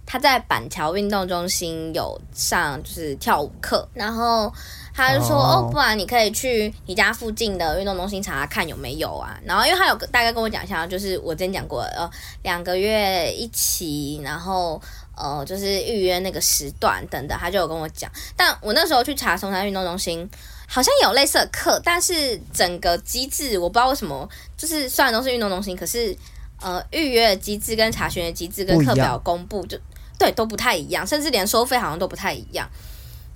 [0.05, 4.49] 他在板桥运动中心有上就是跳舞课，然后
[4.93, 12.09] 他就说哦，不然你可以去你家附近的运动中心查查看有没有啊，然后因为他有大概跟我讲一下，就是我之前讲过呃
[12.43, 14.81] 两个月一期，然后。
[15.17, 18.11] 呃，就是预约那个时段等等，他就有跟我讲。
[18.35, 20.29] 但我那时候去查松山运动中心，
[20.67, 26.15] 好像有类似的课，但是整个机制我不知道为什么，就是虽然都是运动中心，可是
[26.61, 29.79] 呃，预约的机制跟查询的机制跟课表公布就
[30.19, 32.69] 对都不太一样，甚至连收费好像都不太一样。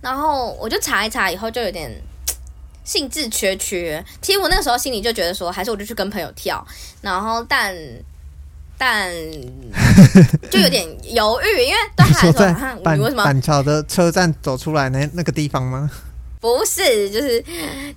[0.02, 1.90] 然后我就查一查以后，就有点
[2.84, 4.04] 兴致缺缺。
[4.22, 6.66] 其实我那时候心里就觉得说，还是我就去跟朋友跳。
[7.02, 7.74] 然后但。
[8.80, 9.14] 但
[10.50, 15.92] 就有点犹豫，因为对他来说，板你为什么板桥的车站走出来那那个地方吗？
[16.40, 17.44] 不是，就是，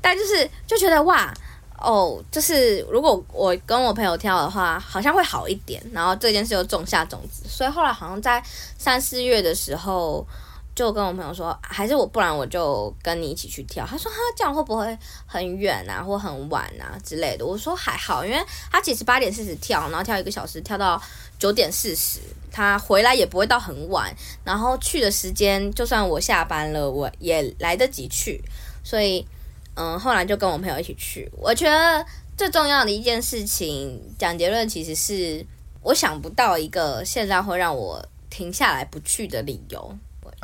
[0.01, 1.33] 但就是就觉得哇
[1.79, 5.81] 哦，就是如果我跟我朋友跳的话，好像会好一点。
[5.93, 8.43] 然后这件事又种下种子，所以后来好像在
[8.77, 10.27] 三四月的时候。
[10.75, 13.87] 就跟我朋友说，还是我，不然我就跟你一起去跳。
[13.87, 17.45] 他说，他，这样会不会很远啊，或很晚啊之类的？
[17.45, 21.01] 我说还好，因为他其实八点四十跳，然后跳一个小时，跳到
[21.39, 24.11] 九点四十，他回来也不会到很晚。
[24.45, 28.43] 然后去的时间，就算我下班了，我也来得及去。
[28.83, 29.27] 所以，
[29.75, 31.31] 嗯，后来就跟我朋友一起去。
[31.37, 32.05] 我觉得
[32.35, 35.45] 最重要的一件事情，讲结论其实是
[35.83, 39.95] 我想不到一个现在会让我停下来不去的理由。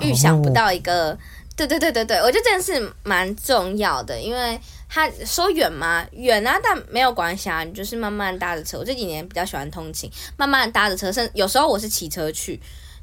[0.01, 1.17] 预想不到一个，
[1.57, 4.59] 对对对对对，我觉得这件事蛮重要的，因为
[4.89, 6.07] 他说远吗？
[6.13, 8.79] 远啊，但没有关系啊，你就是慢慢搭着车。
[8.79, 12.61] 我这几年比较喜欢通勤，慢慢搭着车，甚至有时候我是骑车去，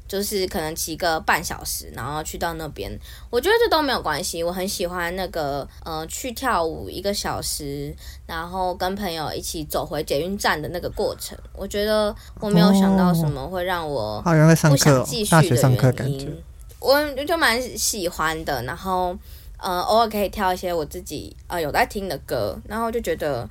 [0.08, 2.90] 就是可能骑个半小时，然后去到那边，
[3.30, 4.42] 我觉得这都没有关系。
[4.42, 7.94] 我很喜欢那个呃，去跳舞一个小时，
[8.26, 16.42] 然后跟朋友一起走回捷运站的那个过程，我觉得我没有想到什么会让我不想继续的原因。
[16.86, 19.16] 我就蛮喜欢的，然后
[19.58, 23.48] 呃，偶尔可以跳一些我自己呃有在听的歌，然后就觉得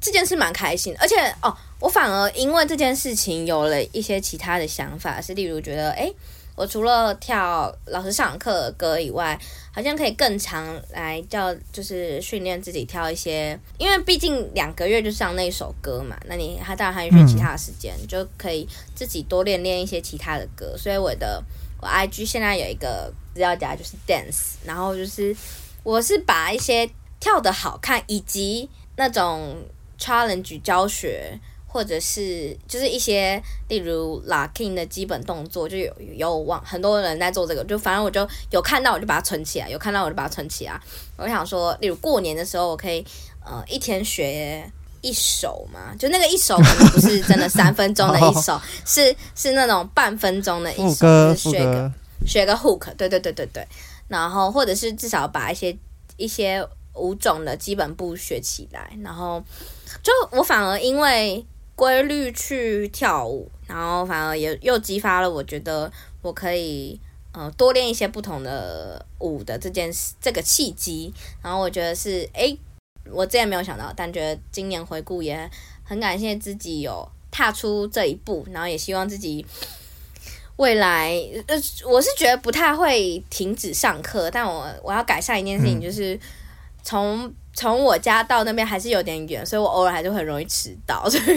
[0.00, 0.94] 这件事蛮开心。
[1.00, 6.14] 而且哦，我反而因为这件事情有了一些其他的想法，是例如觉得，诶，
[6.54, 9.36] 我除了跳老师上课的歌以外，
[9.72, 21.42] 好像可以更常来叫就是训练自己跳一些，因为毕竟两个月就上那一首歌嘛，那你他当然还有其他的时间，就可以自己多练练一些其他的歌，所以我的。
[21.80, 25.34] 我 IG 现在有一个资料夹，就是 dance，然后就是
[25.82, 26.88] 我是把一些
[27.20, 29.56] 跳得好看以及那种
[29.98, 40.80] challenge 教学，或者是就是一些例如 locking 的基本动作，就有有往很多人在做这个，就反正我就有看到我就把它存起来，有看到我就把它存起来。
[41.16, 43.04] 我想说，例如过年的时候，我可以
[43.44, 44.68] 呃一天学
[45.00, 51.92] 一首嘛，就那个一首可能不是真的三分钟的一首， 是是那种半分钟的一首，就是学个
[52.26, 53.66] 学个 hook，对对对对对，
[54.08, 55.76] 然后或者是至少把一些
[56.16, 59.42] 一些舞种的基本步学起来，然后
[60.02, 61.44] 就我反而因为。
[61.78, 65.88] 规律去跳舞，然后反而也又激发了我觉得
[66.22, 72.58] 我可以呃多练一些不同的舞的这件事这个契机，然后我觉得是诶，
[73.12, 75.50] 我之前没有想到，但觉得今年回顾也
[75.84, 79.44] 很感谢自己有踏出这一步，然后也希望自己
[80.56, 81.14] 未来
[81.46, 86.18] 呃我是觉得不太会停止上课，但我我要改善一件事情，就是
[86.82, 87.32] 从。
[87.54, 91.36] 从我家到那边还是有点远，所以我偶尔还是很容易迟到，所以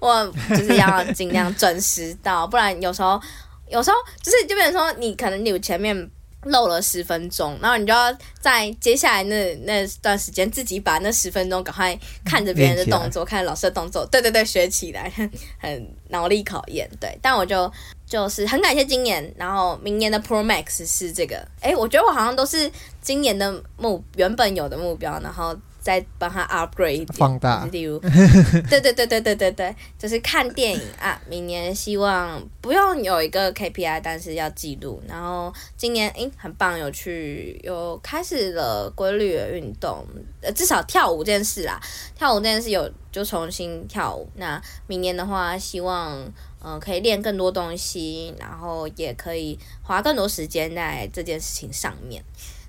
[0.00, 3.20] 我就是要尽量准时到，不然有时候
[3.68, 5.94] 有时候就是就比如说你可能你前面
[6.44, 17.70] 漏了十分钟，然后你就要在接下来那那段时间自己把那十分钟赶快看着别人的动作，看着老师的动作，对对对，学起来很 很脑力考验，对，但我就。
[18.08, 22.72] 就是很感谢今年，然后明年的 Pro Max 是这个，哎，我觉得我好像都是
[23.02, 25.54] 今年的目原本有的目标，然后
[25.88, 27.98] 再帮他 upgrade 放大，例如，
[28.68, 40.04] 对对对对对对对，就是看电影啊，明年希望不用有一个 KPI，但是要记录，然后今年哎很棒，有去有开始了规律的运动，
[40.42, 41.80] 呃，至少跳舞这件事啦，
[42.14, 46.30] 跳舞这件事有就重新跳舞，那明年的话希望。
[46.60, 52.20] 嗯、呃，可以练更多东西，然后也可以花更多时间在这件事情上面。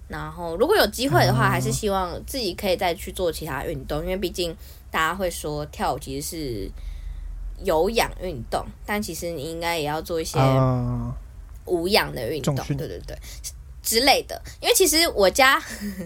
[0.09, 4.53] 然后，如果有机会的话，还是希望自己可以再去做其他运动，因为毕竟
[4.91, 6.71] 大家会说跳舞其实是
[7.63, 10.37] 有氧运动，但其实你应该也要做一些
[11.65, 13.17] 无氧的运动，对对对
[13.81, 14.41] 之类的。
[14.59, 15.61] 因为其实我家，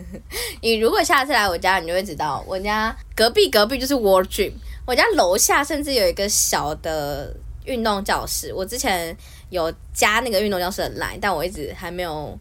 [0.62, 4.52] 你如果下次来我家，你就会知道，我家隔壁隔壁就是 World Gym，
[4.86, 7.36] 我家楼下甚至有一个小的。
[7.66, 9.16] 运动教室，我之前
[9.50, 12.38] 有加那个运动教室的 line，但我一直还没有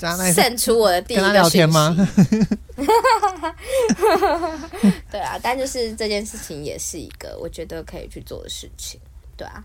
[0.00, 1.94] 加那个，出我的第一个聊天吗？
[5.10, 8.98] 对啊，但就是这件事情也是一个我觉得可以去做的事情，
[9.36, 9.62] 对啊。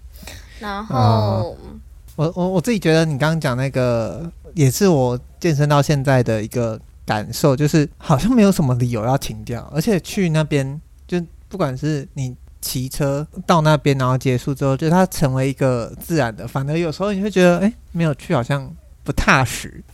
[0.60, 1.80] 然后、嗯、
[2.18, 12.36] 我我我自己觉得你刚刚讲那个也是我健身到现在的一个感受，就是好像没有什么理由要停掉，而且去那边就不管是你。
[12.62, 16.48] 骑车到那边，然后结束之后，就它成为一个自然的。
[16.48, 19.82] 反而有时候你会觉得，哎，没有去好像不踏实。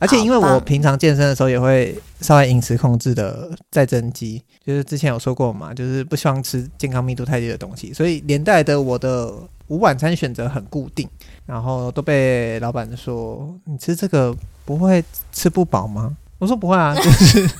[0.00, 9.32] 而且因为我平常健身的时候也会稍微饮食控制的再增肌，就是之前有说过嘛，就是不希望吃健康密度太低的东西，所以连带的我的
[9.66, 11.08] 午晚餐选择很固定，
[11.44, 14.32] 然后都被老板说，你吃这个
[14.64, 16.16] 不会吃不饱吗？
[16.38, 17.50] 我说不会啊，就是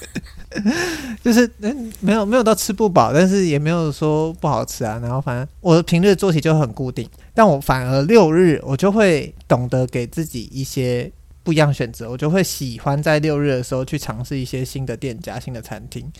[1.23, 4.99] 就是嗯，没有没有到吃不饱，但是也没有说不好吃啊。
[5.03, 11.11] 然后反正我的平日作息就很固定，但我反而六日我就会懂得给自己一些
[11.43, 16.11] 不一样选择，我就会喜欢在六日的时候去尝试一些新的店家、新的餐厅，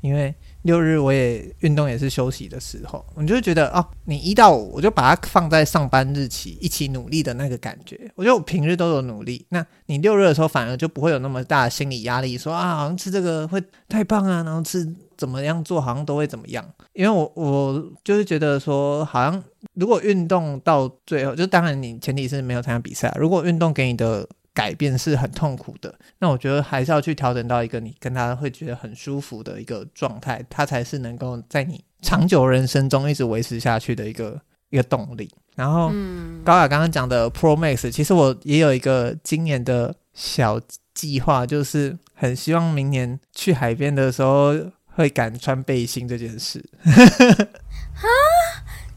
[0.00, 0.34] 因为。
[0.64, 8.10] 六日我也运动，也是休息的时候，我就觉得哦，你一到五我就把它放在上班日期一起努力的那个感觉。
[8.14, 16.64] 我觉得我平日都有努力，那你六日的时候反而就不会有那么大的心理压力，说啊，好像吃这个会太胖啊，然后吃怎么样做好像都会怎么样。
[16.94, 24.26] 因为我我就是觉得说，好像如果运动到最后，就当然你前提是没有参加比赛，如果运动给你的。
[24.54, 34.40] 改变是很痛苦的，那我觉得还是要去调整到一个你跟他会觉得很舒服的一个状态，他才是能够在你长久人生中一直维持下去的一个
[34.70, 35.28] 一个动力。
[35.56, 40.60] 然后，嗯、高雅刚刚讲的 Pro Max，其实我也有一个今年的小
[40.94, 44.54] 计划，就是很希望明年去海边的时候
[44.86, 46.64] 会敢穿背心这件事。
[46.84, 48.08] 哈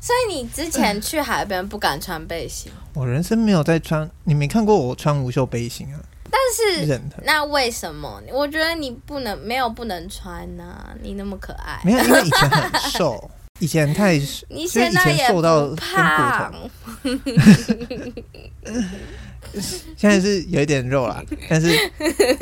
[0.07, 2.71] 所以你之前去海边不敢穿背心？
[2.93, 5.99] 我人生没有在穿，你没看过我穿无袖背心啊？
[6.31, 8.23] 但是那为什么？
[8.31, 10.95] 我觉得你不能没有不能穿呢、啊？
[11.03, 13.29] 你那么可爱，没有，因为以前很瘦，
[13.59, 16.53] 以前太你现在也瘦到胖，
[19.97, 21.77] 现在是有一点肉啦，但是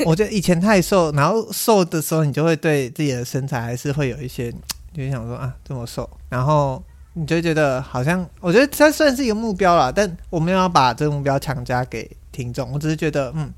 [0.04, 4.52] 我觉得以前太瘦，然后瘦的时候你就会对自己的身材还是会有一些，
[4.94, 6.80] 就想说啊这么瘦，然后。
[7.18, 13.50] 你就觉得好像，我觉得这算是一个目标啦，但我没有要把这个目标强加给听众，我只是觉得，嗯，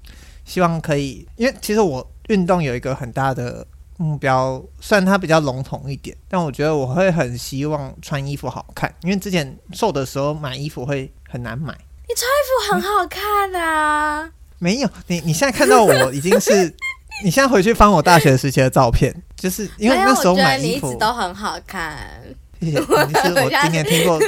[0.45, 11.77] 希望可以，因为其实我运动有一个很大的目标，虽然它比较笼统一点，但我觉得我会很希望穿衣服好看，因为之前瘦的时候买衣服会很难买。
[12.07, 14.23] 你穿衣服很好看啊！
[14.23, 16.73] 嗯、没有，你你现在看到我已经是，
[17.25, 22.23] 你现在回去翻我大学时期的照片，就是因为那时候买衣服你一直都很好看。
[22.61, 24.19] 谢谢，你是我今年听过，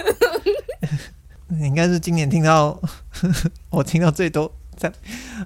[1.49, 2.81] 你应该是今年听到
[3.70, 4.51] 我听到最多。
[4.76, 4.91] 在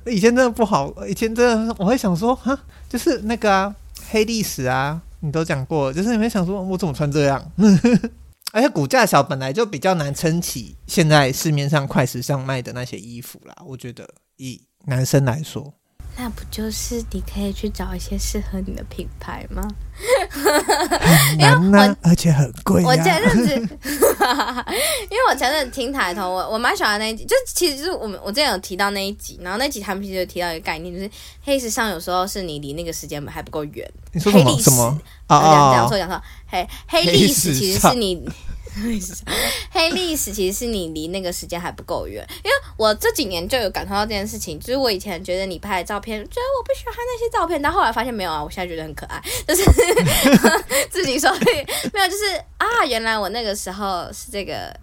[0.07, 2.57] 以前真的不好，以前真的我会想说，哈，
[2.89, 3.75] 就是那个啊，
[4.11, 7.45] 黑历史啊，你都讲过，就是你会想说，我怎么穿这样？
[8.53, 13.57] 而且骨架小本来就比较难撑起现在市面上快时尚卖的那些衣服啦。
[13.67, 15.75] 我觉得以男生来说，
[16.17, 19.63] 那不就是你可以去找一些适合你的品牌吗？
[20.31, 22.87] 很难呢、啊，而且很贵、啊。
[22.87, 23.55] 我前阵子
[25.11, 31.11] 因为我前阵子听抬头，我我蛮喜欢那一集，就其实就是我们我之前有提到那一集，然后那集他们其实有提到一个概念，就是
[31.43, 33.91] 黑时尚有时候是你离那个时间还不够远。
[34.13, 34.59] 你说什么？
[34.61, 35.01] 什么？
[35.27, 35.75] 啊啊！
[35.77, 38.23] 讲错讲错，黑黑历史其实是你。
[39.71, 44.59] 黑历史其实是你离那个时间还不够远，因为我这几年就有感受到这件事情。
[44.59, 49.63] 就是我以前觉得你拍的照片，觉得我不喜欢那些照片，但后来发现没有啊，我现在觉得很可爱，就是
[50.91, 54.75] 自己说没有，就是啊，原来我那个时候是这个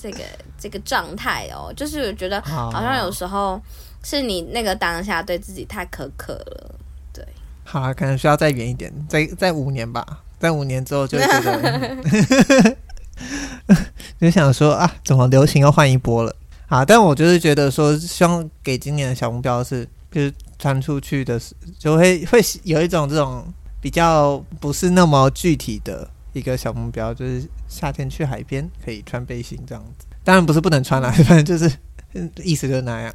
[0.00, 0.18] 这个
[0.58, 3.60] 这个状态哦，就是我觉得好像有时候
[4.04, 6.74] 是你那个当下对自己太苛刻了，
[7.12, 7.24] 对。
[7.64, 10.04] 好啊，可能需要再远一点，再再五年吧，
[10.38, 12.76] 在五年之后就会觉得。
[14.20, 16.34] 就想说啊，怎么流行又换一波了
[16.66, 16.84] 啊？
[16.84, 23.44] 但我就是觉得说，希望给今年的小目标是，就是穿出去的时，就会会有一种这种
[23.80, 30.06] 比较不是那么具体的一个小目标，就是夏天去海边可以穿背心这样子。
[30.22, 31.70] 当然不是不能穿啦， 反正就是
[32.42, 33.14] 意思就是那样。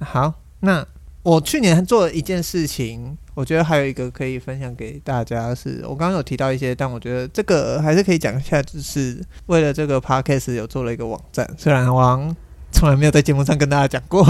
[0.00, 0.86] 好，那。
[1.26, 12.32] 我去年做了一件事情，我觉得还有一个可以分享给大家是，是我刚刚有提到一些，但我觉得这个还是可以讲一下，就是为了这个 podcast 有做了一个网站，虽然我
[12.70, 14.24] 从来没有在节目上跟大家讲过。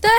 [0.00, 0.10] 对，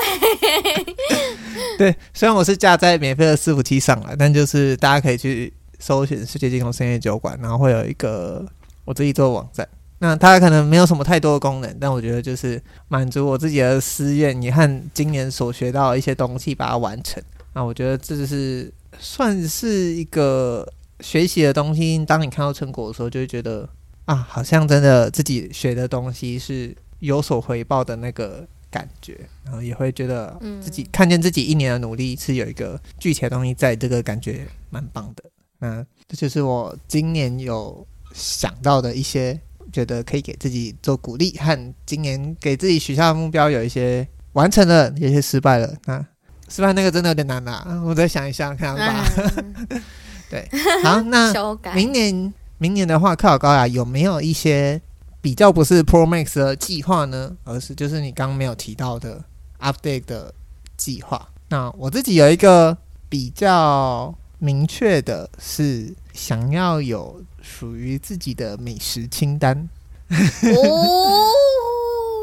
[1.90, 8.46] 对，虽然我是架在免费的伺服器上了，但就是大家可以去搜寻世界金融深夜酒馆，然后会有一个
[8.84, 9.66] 我自己做的网站。
[10.00, 17.20] 那它可能没有什么太多的功能，但我觉得就是满足我自己的私愿，也和今年所学到的一些东西把它完成。
[17.52, 20.64] 那我觉得这就是算是一个
[21.00, 22.04] 学习的东西。
[22.06, 23.68] 当你看到成果的时候，就会觉得
[24.04, 35.24] 啊，好像真的自己学的东西是有所回报的那个感觉，然后也会觉得自己看见自己一年的努力是有一个具体的东西在，这个感觉蛮棒的。
[35.58, 37.84] 那这就是我今年有
[38.14, 39.40] 想到的一些。
[39.72, 45.74] 觉得可以给自己做鼓励，和今年给自己许下的目标有一些完成了，有些失败了。
[45.84, 46.04] 那
[46.48, 49.04] 失败那个真的有点难啦、啊，我再想一想看吧。
[49.16, 49.82] 嗯、
[50.30, 50.48] 对，
[50.82, 51.32] 好，那
[51.74, 54.80] 明年明年的话，克考高雅有没有一些
[55.20, 57.36] 比较不是 Pro Max 的计划呢？
[57.44, 59.22] 而是就是你刚刚没有提到的
[59.60, 60.32] Update 的
[60.76, 61.28] 计划。
[61.48, 62.76] 那我自己有一个
[63.08, 67.22] 比较明确的是想要有。
[67.48, 69.68] 属于自己的美食清单
[70.10, 71.24] 哦，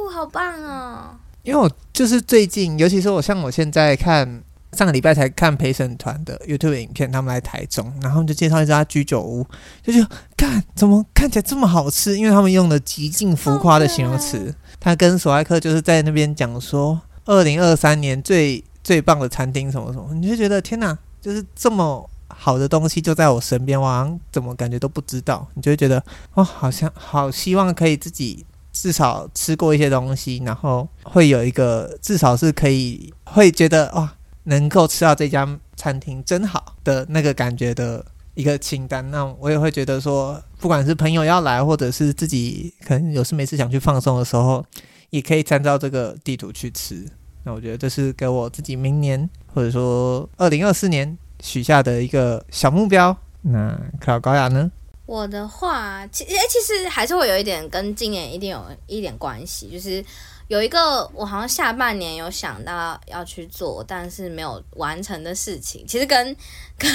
[0.14, 1.16] 好棒哦！
[1.42, 9.46] 因为我就是最近，尤其是我像我现在看上个礼拜才看陪审团的 YouTube 影片，他们来台中，然后就介绍一家居酒屋，
[9.84, 10.08] 就觉得
[10.38, 14.54] 看怎么看起来这么好吃，因为他们用的极尽浮夸的形容词。
[14.80, 22.10] 他跟索爱克就是在那边讲说，二零二三年最最棒的餐厅什么什么，你就觉得天哪，就是这么。
[22.38, 34.14] 好的东西就在我身边，我好像怎么感觉都不知道，你就会觉得哦，好像好希望可以自己至少吃过一些东西，然后会有一个至少是可以会觉得哇，
[34.44, 38.06] 能够吃到这家餐厅真好的那个感觉的
[38.36, 39.10] 一个清单。
[39.10, 44.64] 那我也会觉得说，不管是朋友要来，或者是自己可能有事没事想去放松的时候，
[45.10, 47.06] 也可以参照这个地图去吃。
[47.44, 51.18] 那我觉得这是给我自己明年或者说二零二四年。
[51.42, 54.72] 许下的一个小目标，那克劳高雅呢？
[55.06, 60.04] 我的话，其实其实还是会有一点跟今年一定有一点关系，就是
[60.48, 66.36] 有一个我好像下半年有想到要去做，但是没有完成的事情，其实跟
[66.80, 66.92] 跟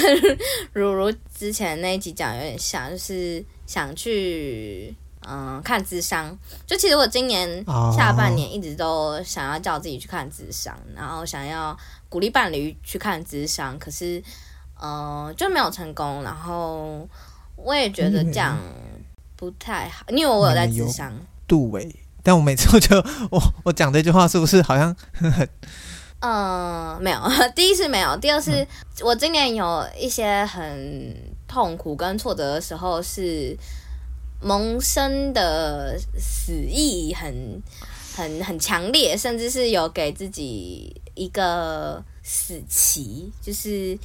[0.73, 4.93] 如如之前那一集讲有点像，就是想去
[5.25, 6.37] 嗯看智商。
[6.67, 7.63] 就其实我今年
[7.95, 11.77] 下半年一直都想要叫自己去看智商，然后想要。
[12.11, 14.21] 鼓励伴侣去看智商，可是，
[14.77, 16.21] 呃，就没有成功。
[16.23, 17.07] 然后
[17.55, 18.57] 我也觉得这样
[19.37, 21.09] 不太好，因为我有在智商。
[21.47, 22.97] 杜伟，但我每次我就
[23.31, 25.47] 我我讲这句话是不是好像很
[26.19, 27.19] 嗯，没有，
[27.55, 28.67] 第一次没有，第二次、嗯、
[29.03, 31.15] 我今年有一些很
[31.47, 33.57] 痛苦跟挫折的时候，是
[34.41, 37.63] 萌生的死意很
[38.15, 43.97] 很很强烈，甚至是有给自己一个死期，就是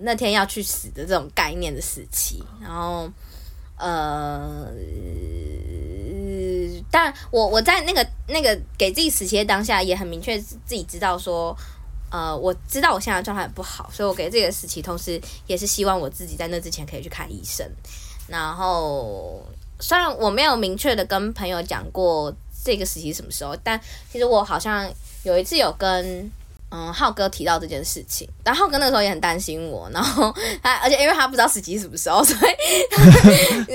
[0.00, 3.10] 那天要去死的这种概念的死期，然后
[3.76, 4.66] 呃。
[6.92, 11.56] 但我我在那个那个给自己死期的当下，也很明确自己知道说，
[12.10, 17.64] 呃，我知道我现在状态不好，所以我给这个死期，同时也是希望我自己在那之前可以去看医生。
[18.26, 19.40] 然后
[19.78, 22.34] 虽然我没有明确的跟朋友讲过
[22.64, 23.80] 这个死期什么时候，但
[24.10, 24.92] 其实我好像
[25.22, 26.30] 有一次有跟。
[26.72, 32.50] 嗯，浩哥提到这件事情，然后浩哥那个时候也很担心我，然后他，而且因为他不知道死期什么时候，所以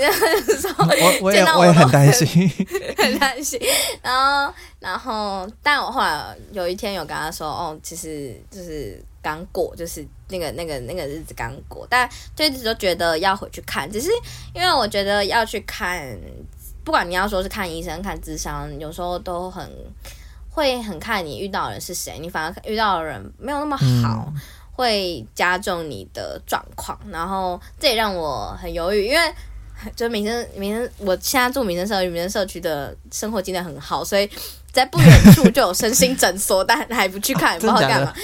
[0.78, 2.50] 我我也我也很担心，
[2.96, 3.60] 很担心。
[4.02, 4.14] 然
[4.48, 14.08] 后，然后，但我后来有一天有跟他说，哦，其实就是刚过，就是那个那个那个日子刚过，但就一直都觉得要回去看，只是
[14.54, 16.18] 因为我觉得要去看，
[16.82, 19.70] 不管你要说是看医生、看智商，有时候都很。
[20.56, 24.40] 会很看你遇到的人是谁，你反而遇到的人没有那么好，嗯、
[24.72, 26.98] 会加重你的状况。
[27.10, 29.34] 然后这也让我很犹豫，因为
[29.94, 34.26] 就民生民生，我现在住民生社区，民生社区的生活经验很好，所以
[34.72, 38.14] 在不远处就有身心诊所，但还不去看， 也不知道干嘛。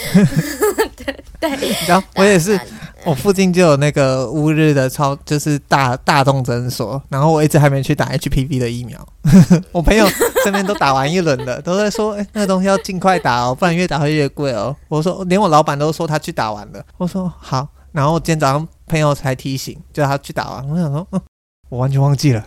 [0.97, 2.59] 对对，然后我也是。
[3.05, 8.99] 我附近就有那个乌日的超，就是大大众诊所，然后我一直还没去打 HPV 的疫苗。
[9.73, 10.07] 我朋友
[10.45, 14.75] 这边都打完一轮了，都在说，哎、那个东西要尽快打哦，不然越打会越贵哦。
[14.89, 16.85] 我说，连我老板都说他去打完了。
[16.97, 20.69] 我说好，然后今天早上朋友才提醒，叫他去打完。
[20.69, 21.21] 我想说，嗯，
[21.69, 22.45] 我完全忘记了。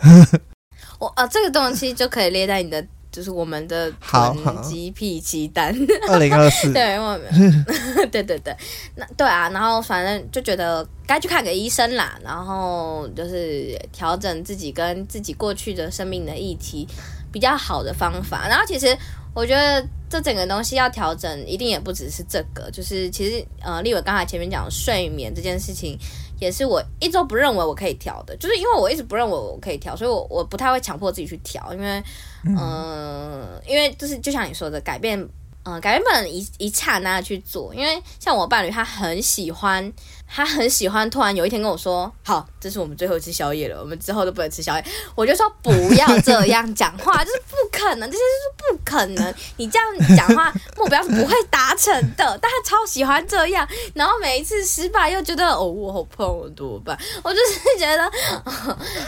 [0.99, 2.85] 我啊，这个东西就可以列在你的。
[3.15, 5.73] 就是我们的囤积癖清单，
[6.09, 7.17] 二零二四， 对，我
[8.11, 8.53] 对对对，
[8.95, 16.85] 那对啊，然后反正就觉得该去看个医生啦，然后就是调整自己跟自己过去的生命的议题
[17.31, 18.93] 比较好的方法，然后其实
[19.33, 25.97] 我觉得这整个东西要调整，一定也不只是这个，就是其实呃，立伟刚才前面讲的睡眠这件事情。
[26.39, 32.03] 也是我一周不认为我可以调的，就是因为我一直不认为我可以调，所以我我不太会强迫自己去调，因为，
[32.45, 35.27] 嗯、呃，因为就是就像你说的，改变。
[35.67, 39.91] 嗯，改变不能一一刹那去做，因为像我伴侣，他很喜欢，
[40.27, 49.33] 他很喜欢，突然有一天跟我说：“好，这是我们最后一次宵夜了，我们之后都不能吃宵夜。”我就说：“不要这样讲话，就是不可能，这些是不可能。
[49.57, 58.11] 你这样讲话，目标是不会达成的。”但他超喜欢这样，然后每一次失败又觉得：“哦，我好胖，我怎么办？”我就是觉得，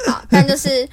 [0.08, 0.88] 好，但就是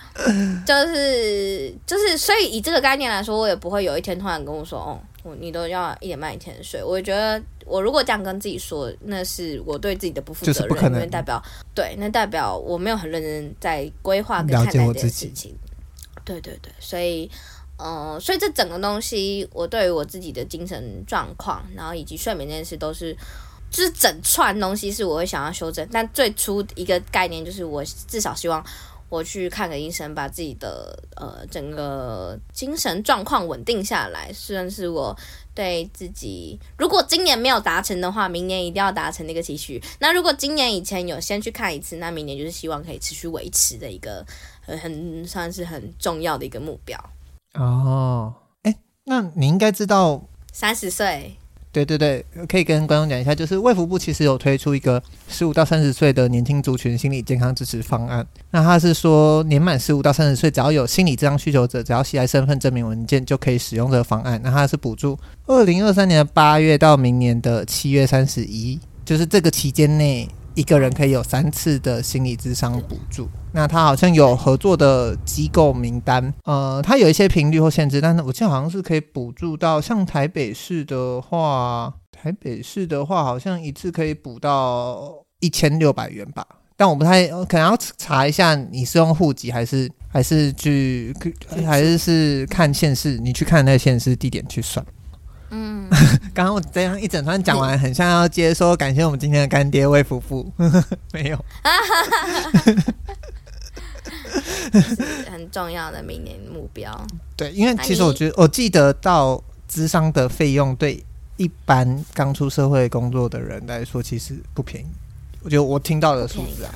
[0.67, 11.43] 就是 就是，所以以这个概念来说，我也不会有一天突然跟我说：“哦。”我你都要一点半以前睡，我觉得我如果这样跟自己说，那是我对自己的不负责任，因为代表
[11.75, 15.57] 对，那代表我没有很认真在规划跟看待这件事情。
[16.27, 17.31] 对对对，所以
[17.79, 23.17] 嗯、呃，所以这整个东西，我对于我自己的精神状况，然后以及睡眠这件事，都是
[23.71, 25.89] 就是整串东西是我会想要修正。
[25.91, 28.63] 但最初一个概念就是，我至少希望。
[29.15, 35.17] 我去看个医生，把自己的呃整个精神状况稳定下来，算是我
[35.55, 36.59] 对自己。
[36.77, 39.81] 如果今年没有达成的话，明年一定要达成那个期许。
[40.01, 44.27] 那如果今年以前有先去看一次，那明年就是希望可以持续维持的一个
[44.61, 46.99] 很很算是很重要的一个目标。
[47.55, 48.35] 哦，
[48.65, 50.21] 哎，那你应该知道，
[50.53, 51.37] 三十岁。
[51.75, 58.25] 对对对，可以跟观众讲一下，就是卫福部其实有推出一个十五到三十岁的年轻族群心理健康支持方案。
[58.53, 64.41] 那他是说，年满十五到三十岁，只要有心理健康需求者，只要携带身份证明文件，就可以使用这个方案。
[64.45, 70.29] 那他是补助二零二三年的八月到明年的七月三十一，就是这个期间内。
[70.55, 86.47] 一个人可以有三次的心理咨商补助，那他好像有合作的机构名单，呃，他有一些频率或限制，但是我记得好像是可以补助到，像台北市的话，台北市的话好像一次可以补到一千六百元吧，
[86.77, 91.13] 但我不太可能要查一下你是用户籍还是还是去
[91.67, 94.85] 还是是看县市，你去看那个县市地点去算。
[95.55, 95.89] 嗯，
[96.35, 100.51] 刚刚我这样一整串讲完，很像要接说感谢我们今天的干爹魏夫妇，
[101.15, 101.45] 没有，
[105.31, 107.07] 很重要的明年目标。
[107.37, 111.05] 对，因为其实我觉得，我记得到智商的费用对
[111.37, 114.89] 一般刚出社会工作的人来说，其实不便宜。
[115.43, 116.75] 我觉得我听到的数字啊，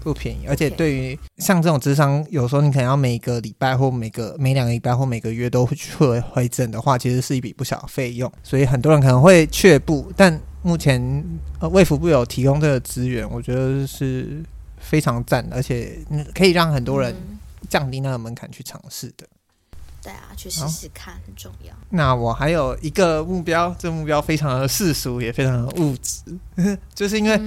[0.00, 0.46] 不便宜。
[0.48, 5.92] 而且对于像这种智商，有时候你可能要每个礼拜或每个每两个礼拜或每个月都会去
[6.30, 8.30] 回诊的话，其实是一笔不小的费用。
[8.42, 11.24] 所以很多人可能会却步，但目前
[11.60, 14.42] 呃卫福部有提供这个资源，我觉得是
[14.78, 15.98] 非常赞，而且
[16.34, 17.14] 可以让很多人
[17.68, 19.26] 降低那个门槛去尝试的。
[20.00, 21.72] 对啊，去试试看很重要。
[21.90, 26.22] 那我还有一个目标，这个目标非常的世俗，也非常的物质，
[26.94, 27.38] 就是因为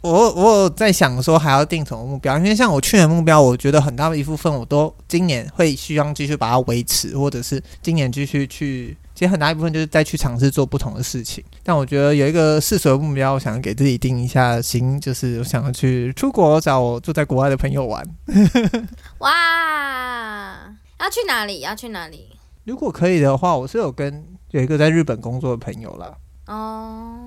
[0.00, 11.44] 我我有在想说还要定什么目标，因为像我去年目标，我觉得很大的一部分我都今年会希望继续把它维持，或者是今年继续去，其实很大一部分就是再去尝试做不同的事情。
[11.62, 18.04] 但我觉得有一个世俗的目标，我想给自己定一下心，就是我想要去出国找我住在国外的朋友玩。
[19.18, 20.74] 哇！
[21.00, 21.60] 要去哪里？
[21.60, 22.28] 要去哪里？
[22.64, 26.16] 如果可以的话，我是有跟有一个在日本工作的朋友了。
[26.46, 27.18] 哦，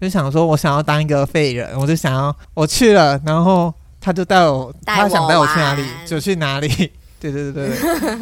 [0.00, 6.68] 就想说，我想要当一个废人，我就想要我去了，然后他就带我，带我，他想带我去哪里就去哪里。
[7.18, 7.76] 对对对对，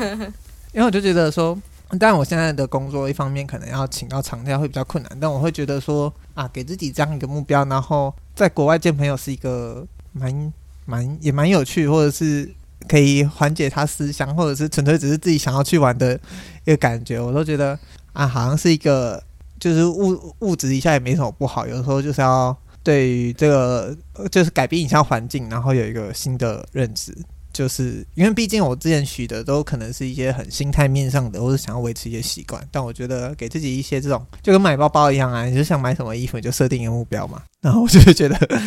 [0.72, 1.58] 因为我就觉得说，
[1.98, 10.52] 但我现在的工作一方面可能要请到长假会比较困难，但我会觉得说啊，给自己这样一个目标，然后在国外见朋友是一个蛮
[10.86, 12.50] 蛮也蛮有趣，或者是。
[12.88, 16.18] 可以缓解他思乡，或者是纯粹只是自己想要去玩的
[16.64, 17.78] 一个感觉，我都觉得
[18.12, 19.22] 啊，好像是一个
[19.58, 21.66] 就是物物质一下也没什么不好。
[21.66, 23.96] 有的时候就是要对于这个
[24.30, 27.16] 就是改变一下环境，然后有一个新的认知。
[27.52, 32.66] 就是因为毕竟我之前许的都可能是一些很心态面上的，或是想要维持一些习惯。
[32.70, 37.42] 但我觉得给自己一些这种就跟买包包一样啊，你就想买什么衣服，你就设定一个目标嘛。
[37.60, 38.60] 然后我就觉得。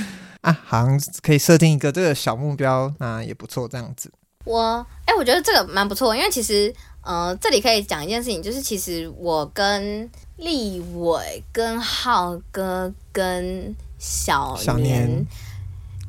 [0.46, 3.68] 啊，好像可以设定一个这个小目标，那也不错。
[3.68, 4.12] 这样子，
[4.44, 6.72] 我哎、欸，我觉得这个蛮不错，因为其实，
[7.02, 14.64] 呃，这里可以讲一件事情，就是其实我跟立伟、跟浩哥、跟小年。
[14.64, 15.26] 小年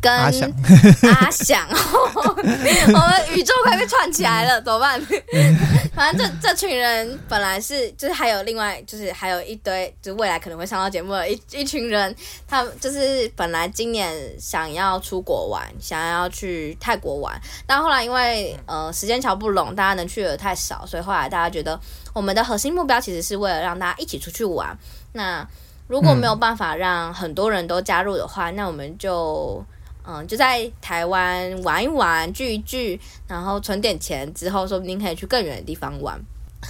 [0.06, 0.48] 跟阿翔，
[1.20, 5.00] 阿翔我们宇宙快被串起来了，怎么办？
[5.96, 12.14] 反正这这群人本来是，就是还有另外，就是还有一堆，就是未来可能会上到节目的一一群人，
[12.46, 17.36] 他们就是本来今年想要出国玩，想要去泰国玩，
[17.66, 21.80] 但后来因为呃时间瞧不拢，大家能去的太少，所以后来大家觉得
[22.14, 24.78] 我们的核心目标其实是为了让大家一起出去玩。
[25.14, 25.44] 那
[25.88, 29.64] 如果没有办法让很多人都加入的话，那我们就。
[30.08, 36.16] 嗯，就在台湾玩一玩，聚一聚，然后存点钱之后，说不定可以去更远的地方玩。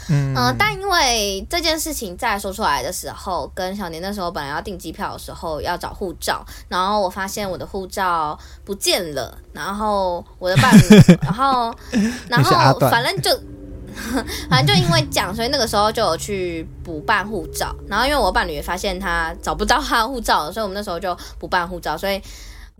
[0.09, 10.82] 嗯，嗯，但因为这件事情在说出来的时候，跟小年那时候本来要订机票的时候要找护照，然后我发现我的护照不见了，然后我的伴侣，
[11.22, 11.74] 然后
[12.28, 13.30] 然后反正就
[14.51, 22.20] 反正就因为讲，所以那个时候就有去补办护照，然后因为我伴侣也发现他找不到他的护照了，所以我们那时候就补办护照，所以。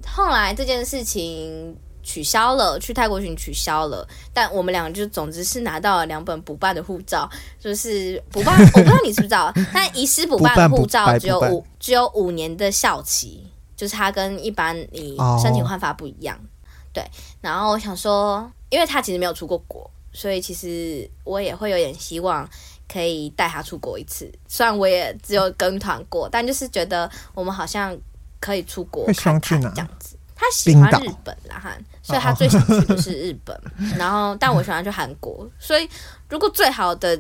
[0.05, 7.29] 后来这件事情取消了，去泰国行取消了，但我们俩就总之是拿到了两本补办的护照，
[7.59, 13.43] 就是补办，我不知道你知不知道，但遗失补办护照只有五只有五年的效期，
[13.75, 16.37] 就是它跟一般你申请换发不一样。
[16.37, 16.47] Oh.
[16.93, 22.49] 对，然后我想说，因为他其实没有出过国，所以其实我也会有点希望
[22.87, 27.97] 可以带他出国一次，虽然我也只有跟团过，但就是觉得我们好像。
[28.41, 31.71] 可以出国看看这样子，他喜欢日本啦哈，
[32.03, 33.59] 所以他最想去的是日本。
[33.97, 35.89] 然后，但我喜欢去韩国，所以
[36.29, 37.19] 如果最好的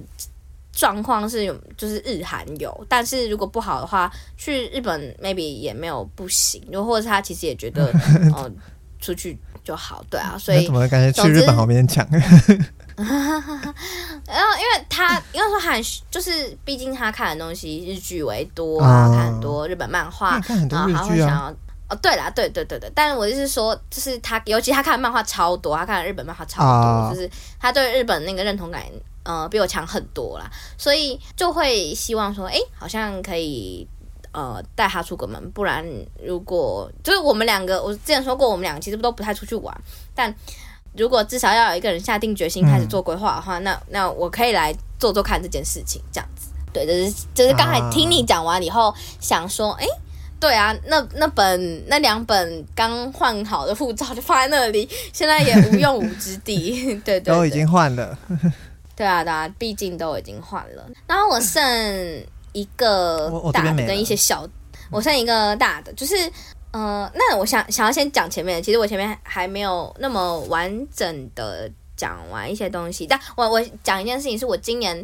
[0.72, 7.86] 状况是有就是日韩游，但是如果不好的话，去日本 maybe 也没有不行，又或者是他其实也觉得
[8.34, 8.52] 哦、呃、
[9.00, 12.06] 出去就好，对啊，所以怎么感觉去日本好勉强？
[13.06, 15.78] 然后，因为他因为说韩
[16.10, 20.40] 就是，毕竟他看的东西日剧为多啊，看很多日本漫画，
[20.70, 21.54] 然后他会想要
[21.88, 27.30] 哦，对啦，对对对对，但是我就是说，就是他，尤其他看的漫画超多，他看的日本漫画超多，就是
[27.60, 28.82] 他对日本那个认同感，
[29.24, 33.86] 呃，比我强很多啦，所以就会希望说，哎，好像可以
[34.32, 35.84] 呃带他出个门，不然
[36.24, 39.78] 如果就是我们两个，我之前说过，我们两个其实都不太出去玩，
[40.14, 40.34] 但。
[40.96, 46.48] 如果至少要有一个人下定决心开始做规划的话，嗯、那那我可以来做做看这件事情，这样子。
[46.72, 49.90] 对，就是就是刚才听你讲完以后，啊、想说，哎、欸，
[50.38, 56.94] 对啊，那那本那两本刚换好的护照就放在那里，现在也无用武之地。
[57.04, 58.18] 对，对对，都已经换了。
[58.94, 60.86] 对啊，大家毕竟都已经换了。
[61.06, 61.62] 然后我剩
[62.52, 64.42] 一个大的跟一些小，
[64.90, 66.14] 我，我剩一个大的，就是。
[66.76, 75.02] 呃，那我想想要先讲前面，其实我前面还没有那么完整的讲完一些东西，但我我讲一件事情，是我今年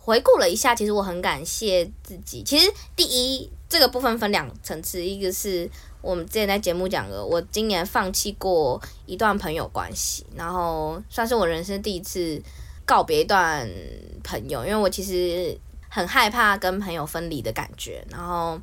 [0.00, 2.42] 回顾了一下，其实我很感谢自己。
[2.42, 5.70] 其实第一这个部分分两层次，一个是
[6.00, 12.42] 我们之前在节目讲的，我今年放弃过一段朋友关系，然后算是我人生第一次
[12.84, 13.64] 告别一段
[14.24, 15.56] 朋友，因为我其实
[15.88, 18.58] 很害怕跟朋友分离的感觉，然后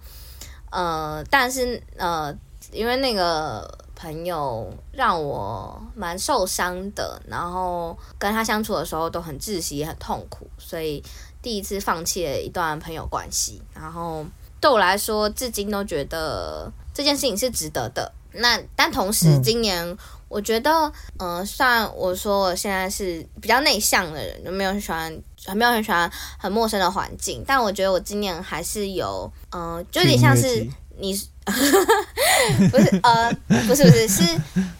[0.71, 2.37] 呃，但是呃，
[2.71, 11.03] 因为那个朋友让我蛮受伤的，然后跟他相处的时候都很窒息，很痛苦，所以
[11.41, 14.25] 第一次放弃了一段朋友关系，然后。
[14.61, 18.11] 对我来说，至今都觉得这件事情是值得的。
[18.33, 19.97] 那但同时，今年
[20.27, 27.41] 我觉得，嗯、呃，算我说我现在是比较内向的人，就没有很喜欢，还没有很喜欢很陌生的环境。
[27.47, 30.67] 但我觉得我今年还是有，嗯、呃，就有点像是
[30.97, 31.17] 你，
[32.71, 33.33] 不是呃，
[33.67, 34.23] 不是不是，是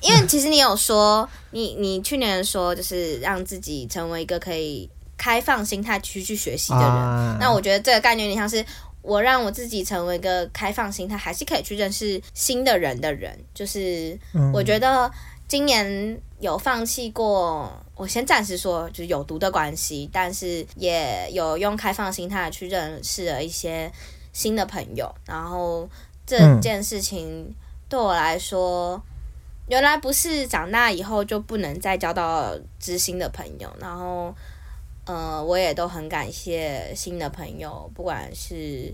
[0.01, 6.87] 因为其实你有说，你你去年说就是让自己成为一个可以开放心态去去学习的人。
[6.87, 8.65] 啊、那我觉得这个概念有点像是。
[9.01, 13.33] 我让我自己成为一个开放心态，还是可以去认识新的人的人。
[13.55, 14.15] 就是
[14.53, 15.09] 我觉得
[15.47, 23.89] 今年有放弃过，我先暂时说就是有毒的关系，但是也有用开放心态去认识了一些
[24.33, 25.09] 新的朋友。
[25.25, 25.89] 然后
[26.29, 27.51] 这件事情
[27.89, 29.01] 对我来说，
[29.67, 33.69] 原来不是长大以后就不能再交到知心的朋友。
[33.81, 34.33] 然后。
[35.05, 38.93] 呃，我也都很感谢新的朋友，不管是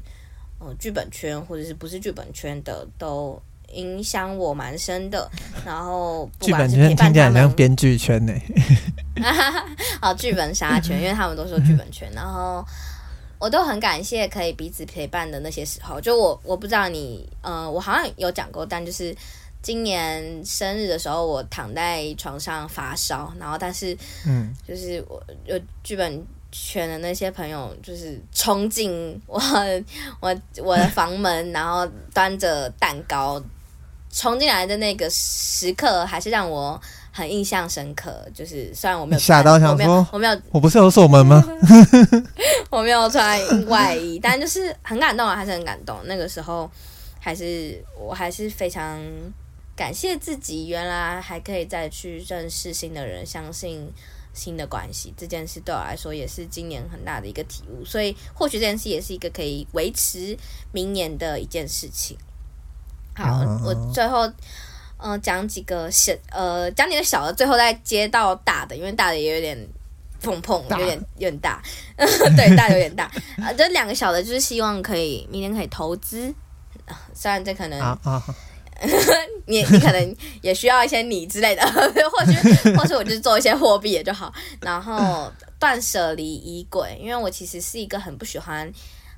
[0.59, 3.37] 呃剧本圈或者是不是剧本圈的，都
[3.73, 5.29] 影响我蛮深的。
[5.65, 8.33] 然后剧本圈听起来像编剧圈呢，
[9.99, 12.09] 好，剧本杀圈，因为他们都说剧本圈。
[12.15, 12.65] 然后
[13.45, 16.01] 我都很感谢可以彼此陪伴的那些时候。
[16.01, 19.15] 就我我不知道你，呃，我好像有讲过，但就是。
[19.61, 29.41] 今年生日的时候，我躺在床上发烧，然后但是，嗯，就是我有剧本圈的那些朋友，就是冲进我
[30.19, 31.83] 我我的房门，然后
[32.13, 33.43] 端着蛋糕
[34.11, 36.79] 冲进来的那个时刻，还是让我
[37.15, 38.13] 很印象深刻。
[38.33, 41.41] 就是虽然我没有吓到，想说我没有，我不是有锁门吗？
[42.69, 45.97] 我没有穿外衣，但就是很感动啊，还是很感动。
[46.03, 46.69] 那个时候，
[47.21, 49.01] 还是我还是非常。
[49.77, 53.85] 感谢自己，原来还可以再去认识新的人，相信
[54.33, 55.13] 新的关系。
[55.17, 60.37] 这件事对我来说也是今年很大的一个体悟，所以或许这件事也是一个可以维持
[60.71, 62.17] 明年的一件事情。
[63.17, 64.31] 好，我最后
[64.97, 69.57] 嗯讲、呃、几个小呃讲几个小的，最后再接到大的，因为大的也有点
[70.21, 71.61] 碰碰，有点有点大，
[71.97, 73.05] 对，大的有点大
[73.37, 73.53] 啊。
[73.53, 76.33] 这、呃、两个小的，就是希望可以明年可以投资，
[77.13, 77.79] 虽然这可能。
[77.79, 78.23] 啊啊
[79.47, 81.61] 你你可能也需要一些你之类的，
[82.11, 84.33] 或许或许我就做一些货币也就好。
[84.59, 88.69] 然后断舍离衣柜，因为我其实是一个很不喜欢、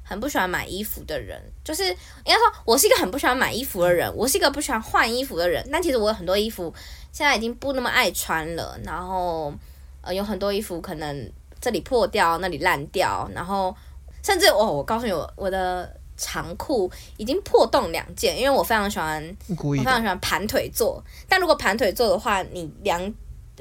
[0.07, 1.41] 很不喜欢买衣服的人。
[1.63, 1.95] 就是应
[2.25, 5.67] 该说，我是一个很不喜欢买衣服的人，我是一个不喜欢换衣服的人。
[5.71, 6.73] 但其实我有很多衣服
[7.11, 8.79] 现在已经不那么爱穿了。
[8.83, 9.53] 然后
[10.01, 13.75] 呃，有很多衣服可能这里破掉，那里烂掉，然后
[14.23, 15.93] 甚至哦，我告诉你，我我的。
[16.19, 20.99] 长裤已经破洞两件，因为我非常喜欢，我非常喜欢盘腿坐。
[21.29, 22.99] 但如果盘腿坐的话，你两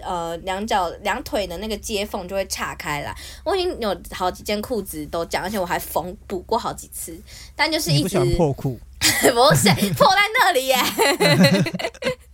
[0.03, 3.15] 呃两脚两腿的那个接缝就会岔开来。
[3.45, 7.19] 我已经有好几件裤子都这样，而且我还缝补过好几次。
[7.55, 10.77] 但就是一直破裤， 不是破在那里耶。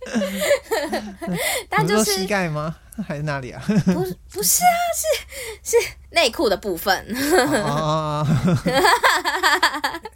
[1.69, 2.75] 但就是膝盖吗？
[3.07, 3.63] 还是哪里啊？
[3.67, 4.75] 不是不是啊，
[5.63, 7.05] 是是内裤的部分。
[7.63, 8.25] 哦，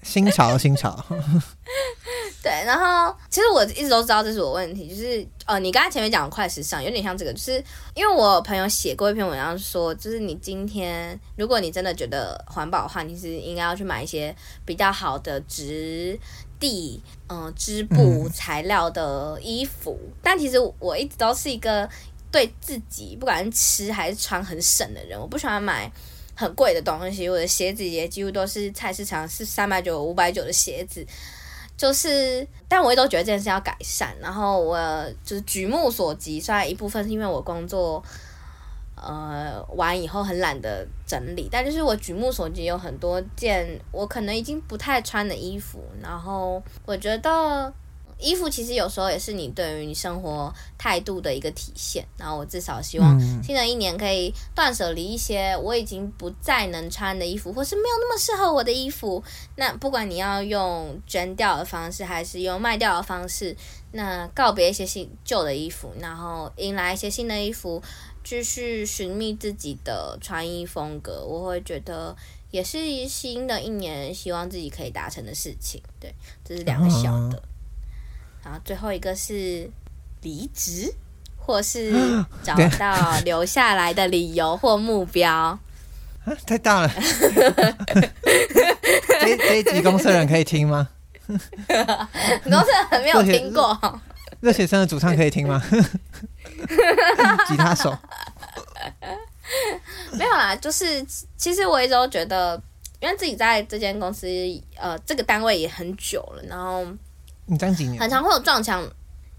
[0.04, 1.04] 新 潮新潮。
[2.44, 7.62] 对，然后其实我一直都知道这是我问题，就是呃，你刚才前面讲的快时尚有点像这个，就是
[7.96, 14.34] 因为我朋友写过一篇文章说，就是你今天如果你真的觉得环保的话，你是应该要去买一些
[14.66, 16.18] 比较好的质
[16.60, 20.00] 地嗯织布材料的衣服。
[20.06, 21.90] 嗯、但其实我一直都是一个。
[22.32, 25.92] 对自己不管是吃还是穿很省的人，我不喜欢买
[26.36, 27.30] 很贵的东西。
[27.30, 31.06] 我的鞋子也几乎都是菜市场是三百九、五百九的鞋子，
[31.78, 34.16] 就是，但我一直都觉得这件事要改善。
[34.22, 34.78] 然后我
[35.24, 38.04] 就是举目所及，虽然一部分是因为我工作，
[38.96, 45.84] 呃，完以后很懒得整理，但就是我举目所及有很多件我可能已经不太穿的衣服。
[46.04, 47.74] 然后我觉得。
[48.20, 52.06] 衣服其实有时候也是你对于你生活态度的一个体现。
[52.18, 59.24] 然后我至少希望新的一年可以断舍离一些我已经不再能穿的衣服，或是没有那么适合我的衣服。
[59.56, 63.56] 那不管你要用捐掉的方式，还是用卖掉的方式，
[63.92, 67.82] 那告别一些新旧的衣服，然后迎来一些新的衣服，
[68.24, 71.24] 继续寻觅自己的穿衣风格。
[71.24, 72.16] 我会觉得
[72.50, 75.82] 也是新的一年希望自己可以达成的事情。
[76.00, 76.14] 对，
[76.44, 77.42] 这是两个小的。
[78.64, 79.70] 最后一个是
[80.22, 80.94] 离职，
[81.38, 81.92] 或是
[82.44, 85.32] 找到留下来的理由或目标。
[85.32, 85.60] 啊、
[86.46, 86.92] 太大了！
[89.22, 90.90] 这这一集公司人可以听吗？
[91.28, 91.38] 公
[92.52, 94.02] 司人没有听过。
[94.40, 95.64] 热血生的主唱可以听吗？
[97.48, 97.98] 吉他手。
[100.14, 101.06] 没有啦，就是
[101.38, 102.62] 其实我一直都觉得，
[103.00, 104.28] 因为自己在这间公司，
[104.76, 106.86] 呃，这个单位也很久了，然后
[107.48, 108.00] 你这样几年？
[108.00, 108.88] 很常会有撞墙，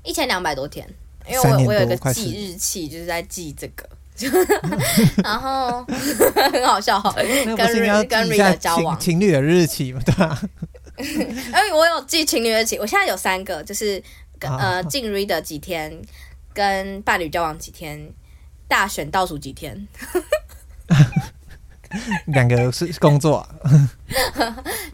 [0.02, 0.84] 一千两百多天，
[1.28, 3.88] 因为我我有一个记日期，就是在记这个，
[5.22, 5.84] 然后
[6.52, 7.56] 很好笑哈，跟
[8.06, 8.98] 跟 Reader 交往。
[8.98, 10.40] 情侣的日期嘛，对吧？
[10.98, 11.06] 因
[11.54, 14.02] 为我有记情侣日期，我现在有三个，就是
[14.38, 16.00] 跟呃进 Reader 几天，
[16.52, 18.12] 跟伴侣交往几天。
[18.70, 19.88] 大选倒数几天，
[22.26, 23.48] 两个是工作，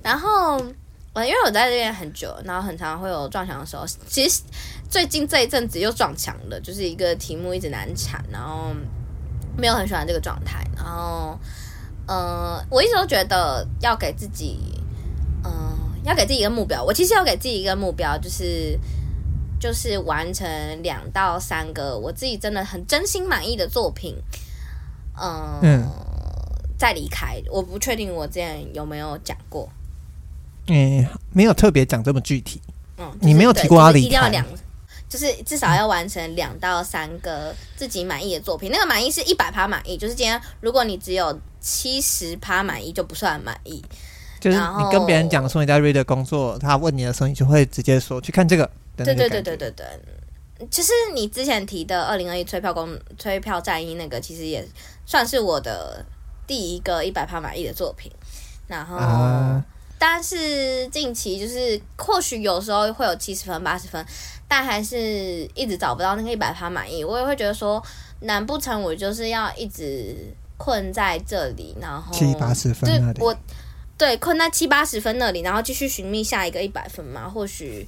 [0.00, 0.64] 然后
[1.14, 3.86] 我因为我在这边很久，然后很常会有撞墙的时候。
[4.08, 4.42] 其实
[4.90, 8.74] 最近这一阵子又撞墙了，就是一个题目一直难产，然后
[9.56, 10.62] 没有很喜欢这个状态。
[10.76, 11.38] 然后，
[12.06, 14.58] 呃，我一直都觉得要给自己，
[15.44, 16.82] 嗯、呃，要给自己一个目标。
[16.82, 18.78] 我其实要给自己一个目标，就是。
[19.60, 20.46] 就是完成
[20.82, 24.14] 两到三个我自己真的很真心满意的作品，
[25.16, 25.88] 呃、嗯，
[26.76, 27.40] 再离开。
[27.50, 29.66] 我不确定我之前有没有讲过，
[30.66, 32.60] 嗯，没有特别讲这么具体。
[32.96, 34.46] 嗯，就是、你没有提过要离开，一定要两，
[35.08, 38.70] 就是至少要完成两到三个自己满意的作品。
[38.70, 43.84] 那个满意是一百趴满意，就是今天如果你只有七十趴满意，就不算满意。
[44.40, 48.70] 就是你跟别人讲说你在 Reader 工作，他问你的时候，你就会直接说去看这个。
[48.96, 49.86] 对对对对对对，
[50.70, 54.64] 其实你之前提的二零二一催票工催票战役那个，其实也
[55.06, 56.04] 算是我的
[56.46, 58.12] 第一个一百趴满意的作品。
[58.66, 59.64] 然后，啊、
[59.98, 64.04] 但是近期就是或许有时候会有七十分、八十分，
[64.46, 64.98] 但还是
[65.54, 67.04] 一直找不到那个一百分满意。
[67.04, 67.82] 我也会觉得说，
[68.20, 70.16] 难不成我就是要一直
[70.56, 73.20] 困在这里，然后七八十分那里？
[73.20, 73.36] 我
[73.96, 77.28] 对困在七八十分那里，然后继续寻觅下一个一百分嘛？
[77.28, 77.86] 或许。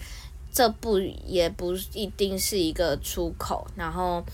[0.53, 4.25] 这不也不一定是一个出口，然后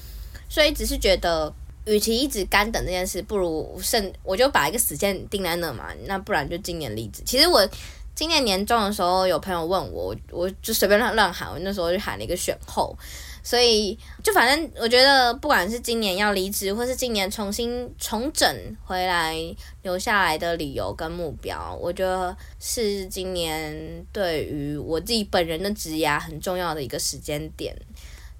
[0.49, 1.53] 所以只是觉得，
[1.85, 7.23] 与其一直干等这件事，不如剩我就把一个时间定在那嘛，那不然就今年离职。
[7.25, 7.69] 其实我
[8.15, 12.97] 今年年终的时候，有朋友问我，我就随便乱乱喊，我那时候就喊了一个选后。
[13.45, 18.49] 所以，就反正我觉得，不管是今年要离职，或是今年重新重整
[18.85, 19.37] 回来
[19.83, 27.77] 留下来的理由跟目标，我觉得是今年对于我自己本人的职涯很重要的一个时间点。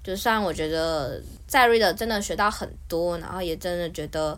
[0.03, 4.37] 就算我觉得在 Reader 真的学到很多，然后也真的觉得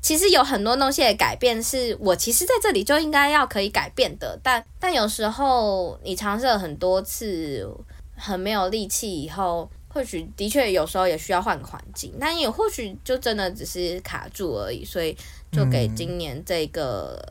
[0.00, 7.68] 其实有很多东西的改变是我其实在这里就应该要可以改变的，但但有时候你尝试了很多次，
[8.16, 9.70] 很没有力气以后。
[9.94, 15.14] 或许的确有时候也需要换个环境，但也或许就真的只是卡住而已，所以
[15.50, 17.22] 就给今年这个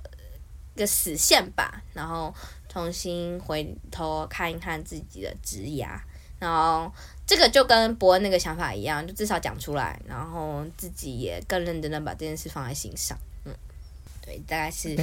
[0.75, 2.31] 一个死线吧，然后
[2.69, 5.99] 重新回头看一看自己的职涯，
[6.37, 6.93] 然后
[7.31, 13.17] 这个就跟伯恩那个想法一样，就至少讲出来，然后自己也更认真的把这件事放在心上。
[13.45, 13.53] 嗯，
[14.21, 14.97] 对，大概是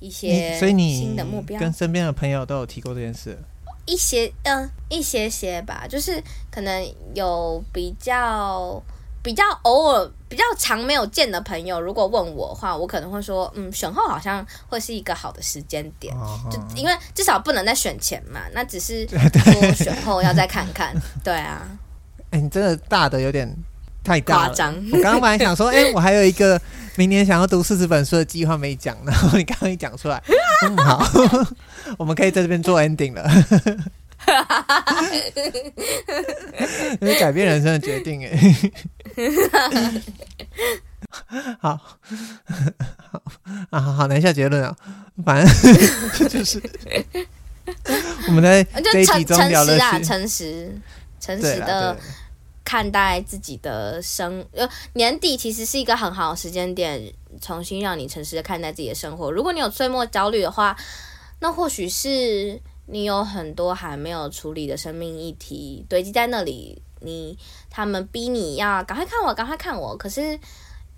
[0.00, 3.38] 一些新的目标，跟身边的朋友都有提过这件事。
[3.84, 8.82] 一些嗯、呃，一些些吧，就是可能有比较
[9.24, 20.94] 比较偶尔比较常没有见的朋友，如果问我的话，我可能会说，嗯，选后好像会是一个好的时间点，哦、就因为至少不能再选前嘛，那只是 说选后要再看看，
[21.24, 21.66] 对啊。
[22.30, 23.50] 哎、欸，你真的大的有点
[24.02, 24.54] 太大了。
[24.92, 26.60] 我刚刚本来想说，哎、欸，我还有一个
[26.96, 30.22] 明年想要读四十本书的计划没讲，然后你刚刚一讲出来，
[30.66, 31.02] 嗯，好。
[31.96, 33.30] 我们可以在这边做 ending 了，
[37.00, 38.36] 因为改变人生的决定 哎。
[41.60, 41.98] 好，好
[43.70, 44.76] 啊，好好，难下结论啊。
[45.24, 46.60] 反正就是
[48.26, 50.76] 我们在这一集中聊的是诚实，
[51.20, 51.96] 诚实的
[52.64, 54.44] 看待自己的生。
[54.52, 59.30] 呃，年底其实是一个很好的时间点，重新让你诚实的看待自己的生活。
[59.30, 60.76] 如果你有岁末焦虑的话。
[61.40, 67.38] 那或许是你有很多还没有处理的生命议题堆积在那里，你
[67.70, 69.96] 他们逼你要赶快看我，赶快看我。
[69.96, 70.38] 可是，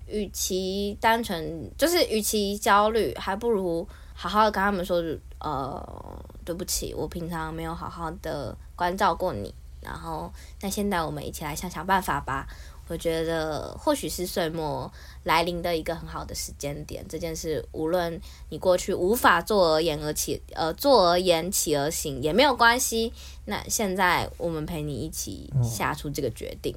[0.07, 5.03] 与其单纯就是与其焦虑，还不如好好的跟他们说，
[5.39, 9.55] 呃，对不起，我平常没有好好的关照过你。
[9.81, 12.49] 然后，那现在我们一起来想想办法吧。
[12.89, 14.91] 我觉得或许是岁末
[15.25, 17.05] 来临的一个很好的时间点。
[17.09, 18.21] 这件事，无论
[18.51, 23.13] 你过去无法做而言而起，呃，做而言起而行也没有关系。
[23.47, 26.75] 那现在我们陪你一起下出这个决定。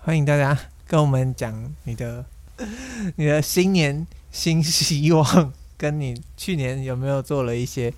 [0.00, 2.24] 欢迎大家跟我们讲你的
[3.16, 7.92] 你的新年新希望，跟你去年有没有做了一些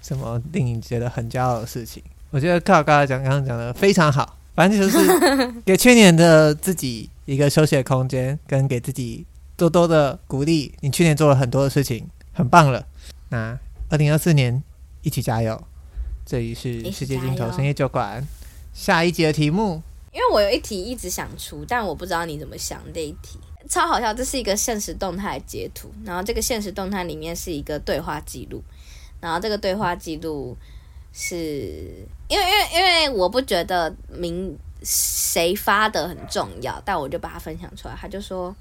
[0.00, 2.02] 什么令你觉得很骄傲的事情？
[2.30, 4.38] 我觉得靠刚才讲刚刚讲的非常好。
[4.54, 4.98] 反正就是
[5.66, 9.26] 给去年的自己一个休息的空间，跟给自己
[9.56, 10.72] 多多的鼓励。
[10.80, 12.86] 你去年做了很多的事情，很棒了。
[13.30, 14.62] 那二零二四年
[15.02, 15.60] 一起加油！
[16.24, 18.26] 这里是世界尽头深夜酒馆。
[18.72, 19.82] 下一集的题目，
[20.12, 23.38] 因为我有一题一直想出，但我不知道你怎么想这一题，
[23.68, 24.14] 超好笑。
[24.14, 28.62] 这是一个现实动态截图，然后这个现实动态里面是一个对话记录，
[29.20, 30.56] 然后这个对话记录。
[31.16, 37.94] 是因为因为因为我不觉得名谁发的很重要，但我就把它分享出来。
[38.00, 38.54] 他就说，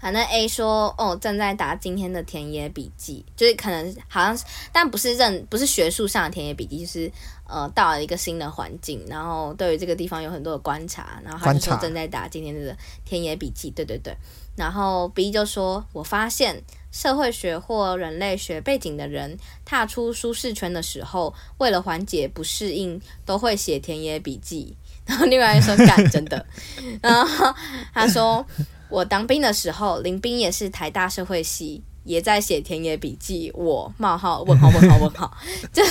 [0.00, 7.10] 反正 A 说哦，正在打今天的田野笔记，就是可能好像是，但不是认不是学术上的田野笔记，就是
[7.48, 14.16] 呃到了一个新的环境，然后对于这个地方有很多的观察，然后他就说正在打今天的田野笔记，对对对。
[14.56, 16.62] 然后 B 就说，我发现。
[16.94, 24.74] 社会学或人类学背景的人踏出舒适圈的时候，为了缓解不适应，都会写田野笔记。
[25.04, 26.46] 然后另外一说干真的，
[27.02, 27.52] 然后
[27.92, 28.46] 他说
[28.88, 33.50] 我当兵的时候，林兵也是台大社会系，也在写田野笔记。
[33.54, 35.36] 我冒号问号问号问号，
[35.74, 35.82] 就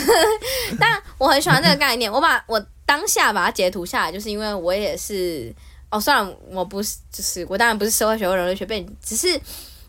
[0.80, 2.10] 但我很喜欢这个概念。
[2.10, 5.54] 我把我当下把它截图下来，就是因为我也是
[5.92, 9.38] 哦，虽然我不是，就是我当然不是社会学或人类学背景，只是。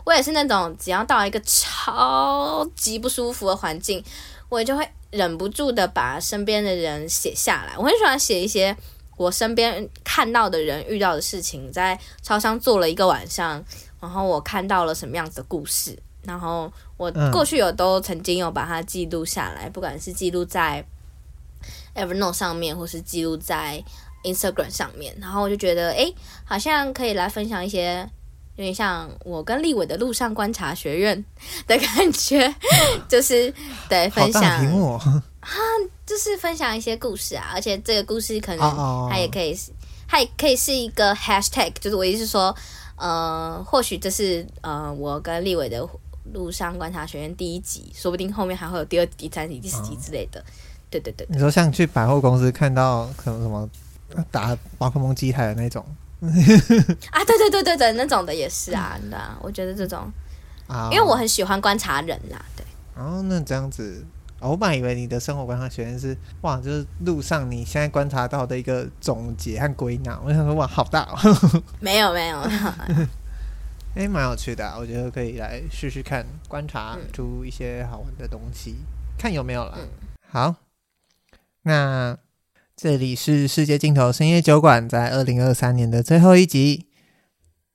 [0.05, 4.05] 我也是那种，只要到一个超级不舒服的环境，
[4.51, 7.75] 我就会忍不住的把身边的人写下来。
[7.79, 8.77] 我很喜欢写一些
[9.17, 13.65] 我身边看到的人遇到的事情，在超商坐了一个晚上，
[13.99, 20.85] 然后我看到了什么样子的故事，然后我过去有都曾经有把它记录下来，不管是记录在
[21.95, 23.83] Evernote 上面，或是记录在
[24.23, 28.07] Instagram 上面，然后我就觉得，诶，好像可以来分享一些。
[28.57, 31.25] 有点像我跟立伟的路上观察学院
[31.67, 32.55] 的感觉，
[33.09, 33.53] 就是
[33.89, 34.43] 对分享，
[35.41, 35.51] 啊，
[36.07, 39.59] 就是分享一些故事啊，而且这个故事可能它也可以，
[40.07, 42.55] 它也可以是一个 hashtag，就是我意思是说，
[42.97, 45.87] 呃，或许这是呃我跟立伟的
[46.33, 50.43] 路上观察学院第一集，说不定后面还会有第二集、第三集、第四集之类的。
[50.89, 53.69] 对对对，你说像去百货公司看到可能什么
[54.31, 55.85] 打宝可梦机台的那种。
[57.11, 60.11] 啊，对对对对对，那种的也是啊，对啊，我觉得这种，
[60.67, 62.65] 啊，因为我很喜欢观察人呐，对。
[62.97, 64.05] 哦，那这样子，
[64.41, 70.19] 我本来以为你的生活观察学院是哇，就是路上你现在观察到的一个总结和归纳。
[70.25, 71.63] 我想说哇，好大哦。
[71.81, 72.39] 没 有没有，
[73.97, 78.87] 哎， 蛮有趣的，我觉得可以来试试看，观察出一些好玩的东西，嗯、
[79.19, 79.79] 看有没有了。
[80.31, 80.55] 好，
[81.63, 82.17] 那。
[82.77, 86.89] 这里是世界尽头深夜酒馆，在二零二三年的最后一集。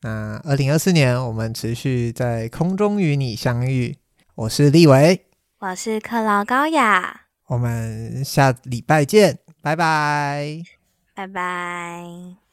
[0.02, 3.98] 那二零二四年，我们持续在空中与你相遇。
[4.36, 5.26] 我是立维，
[5.60, 10.62] 我是克劳高雅，我们下礼拜见，拜拜，
[11.16, 12.49] 拜拜。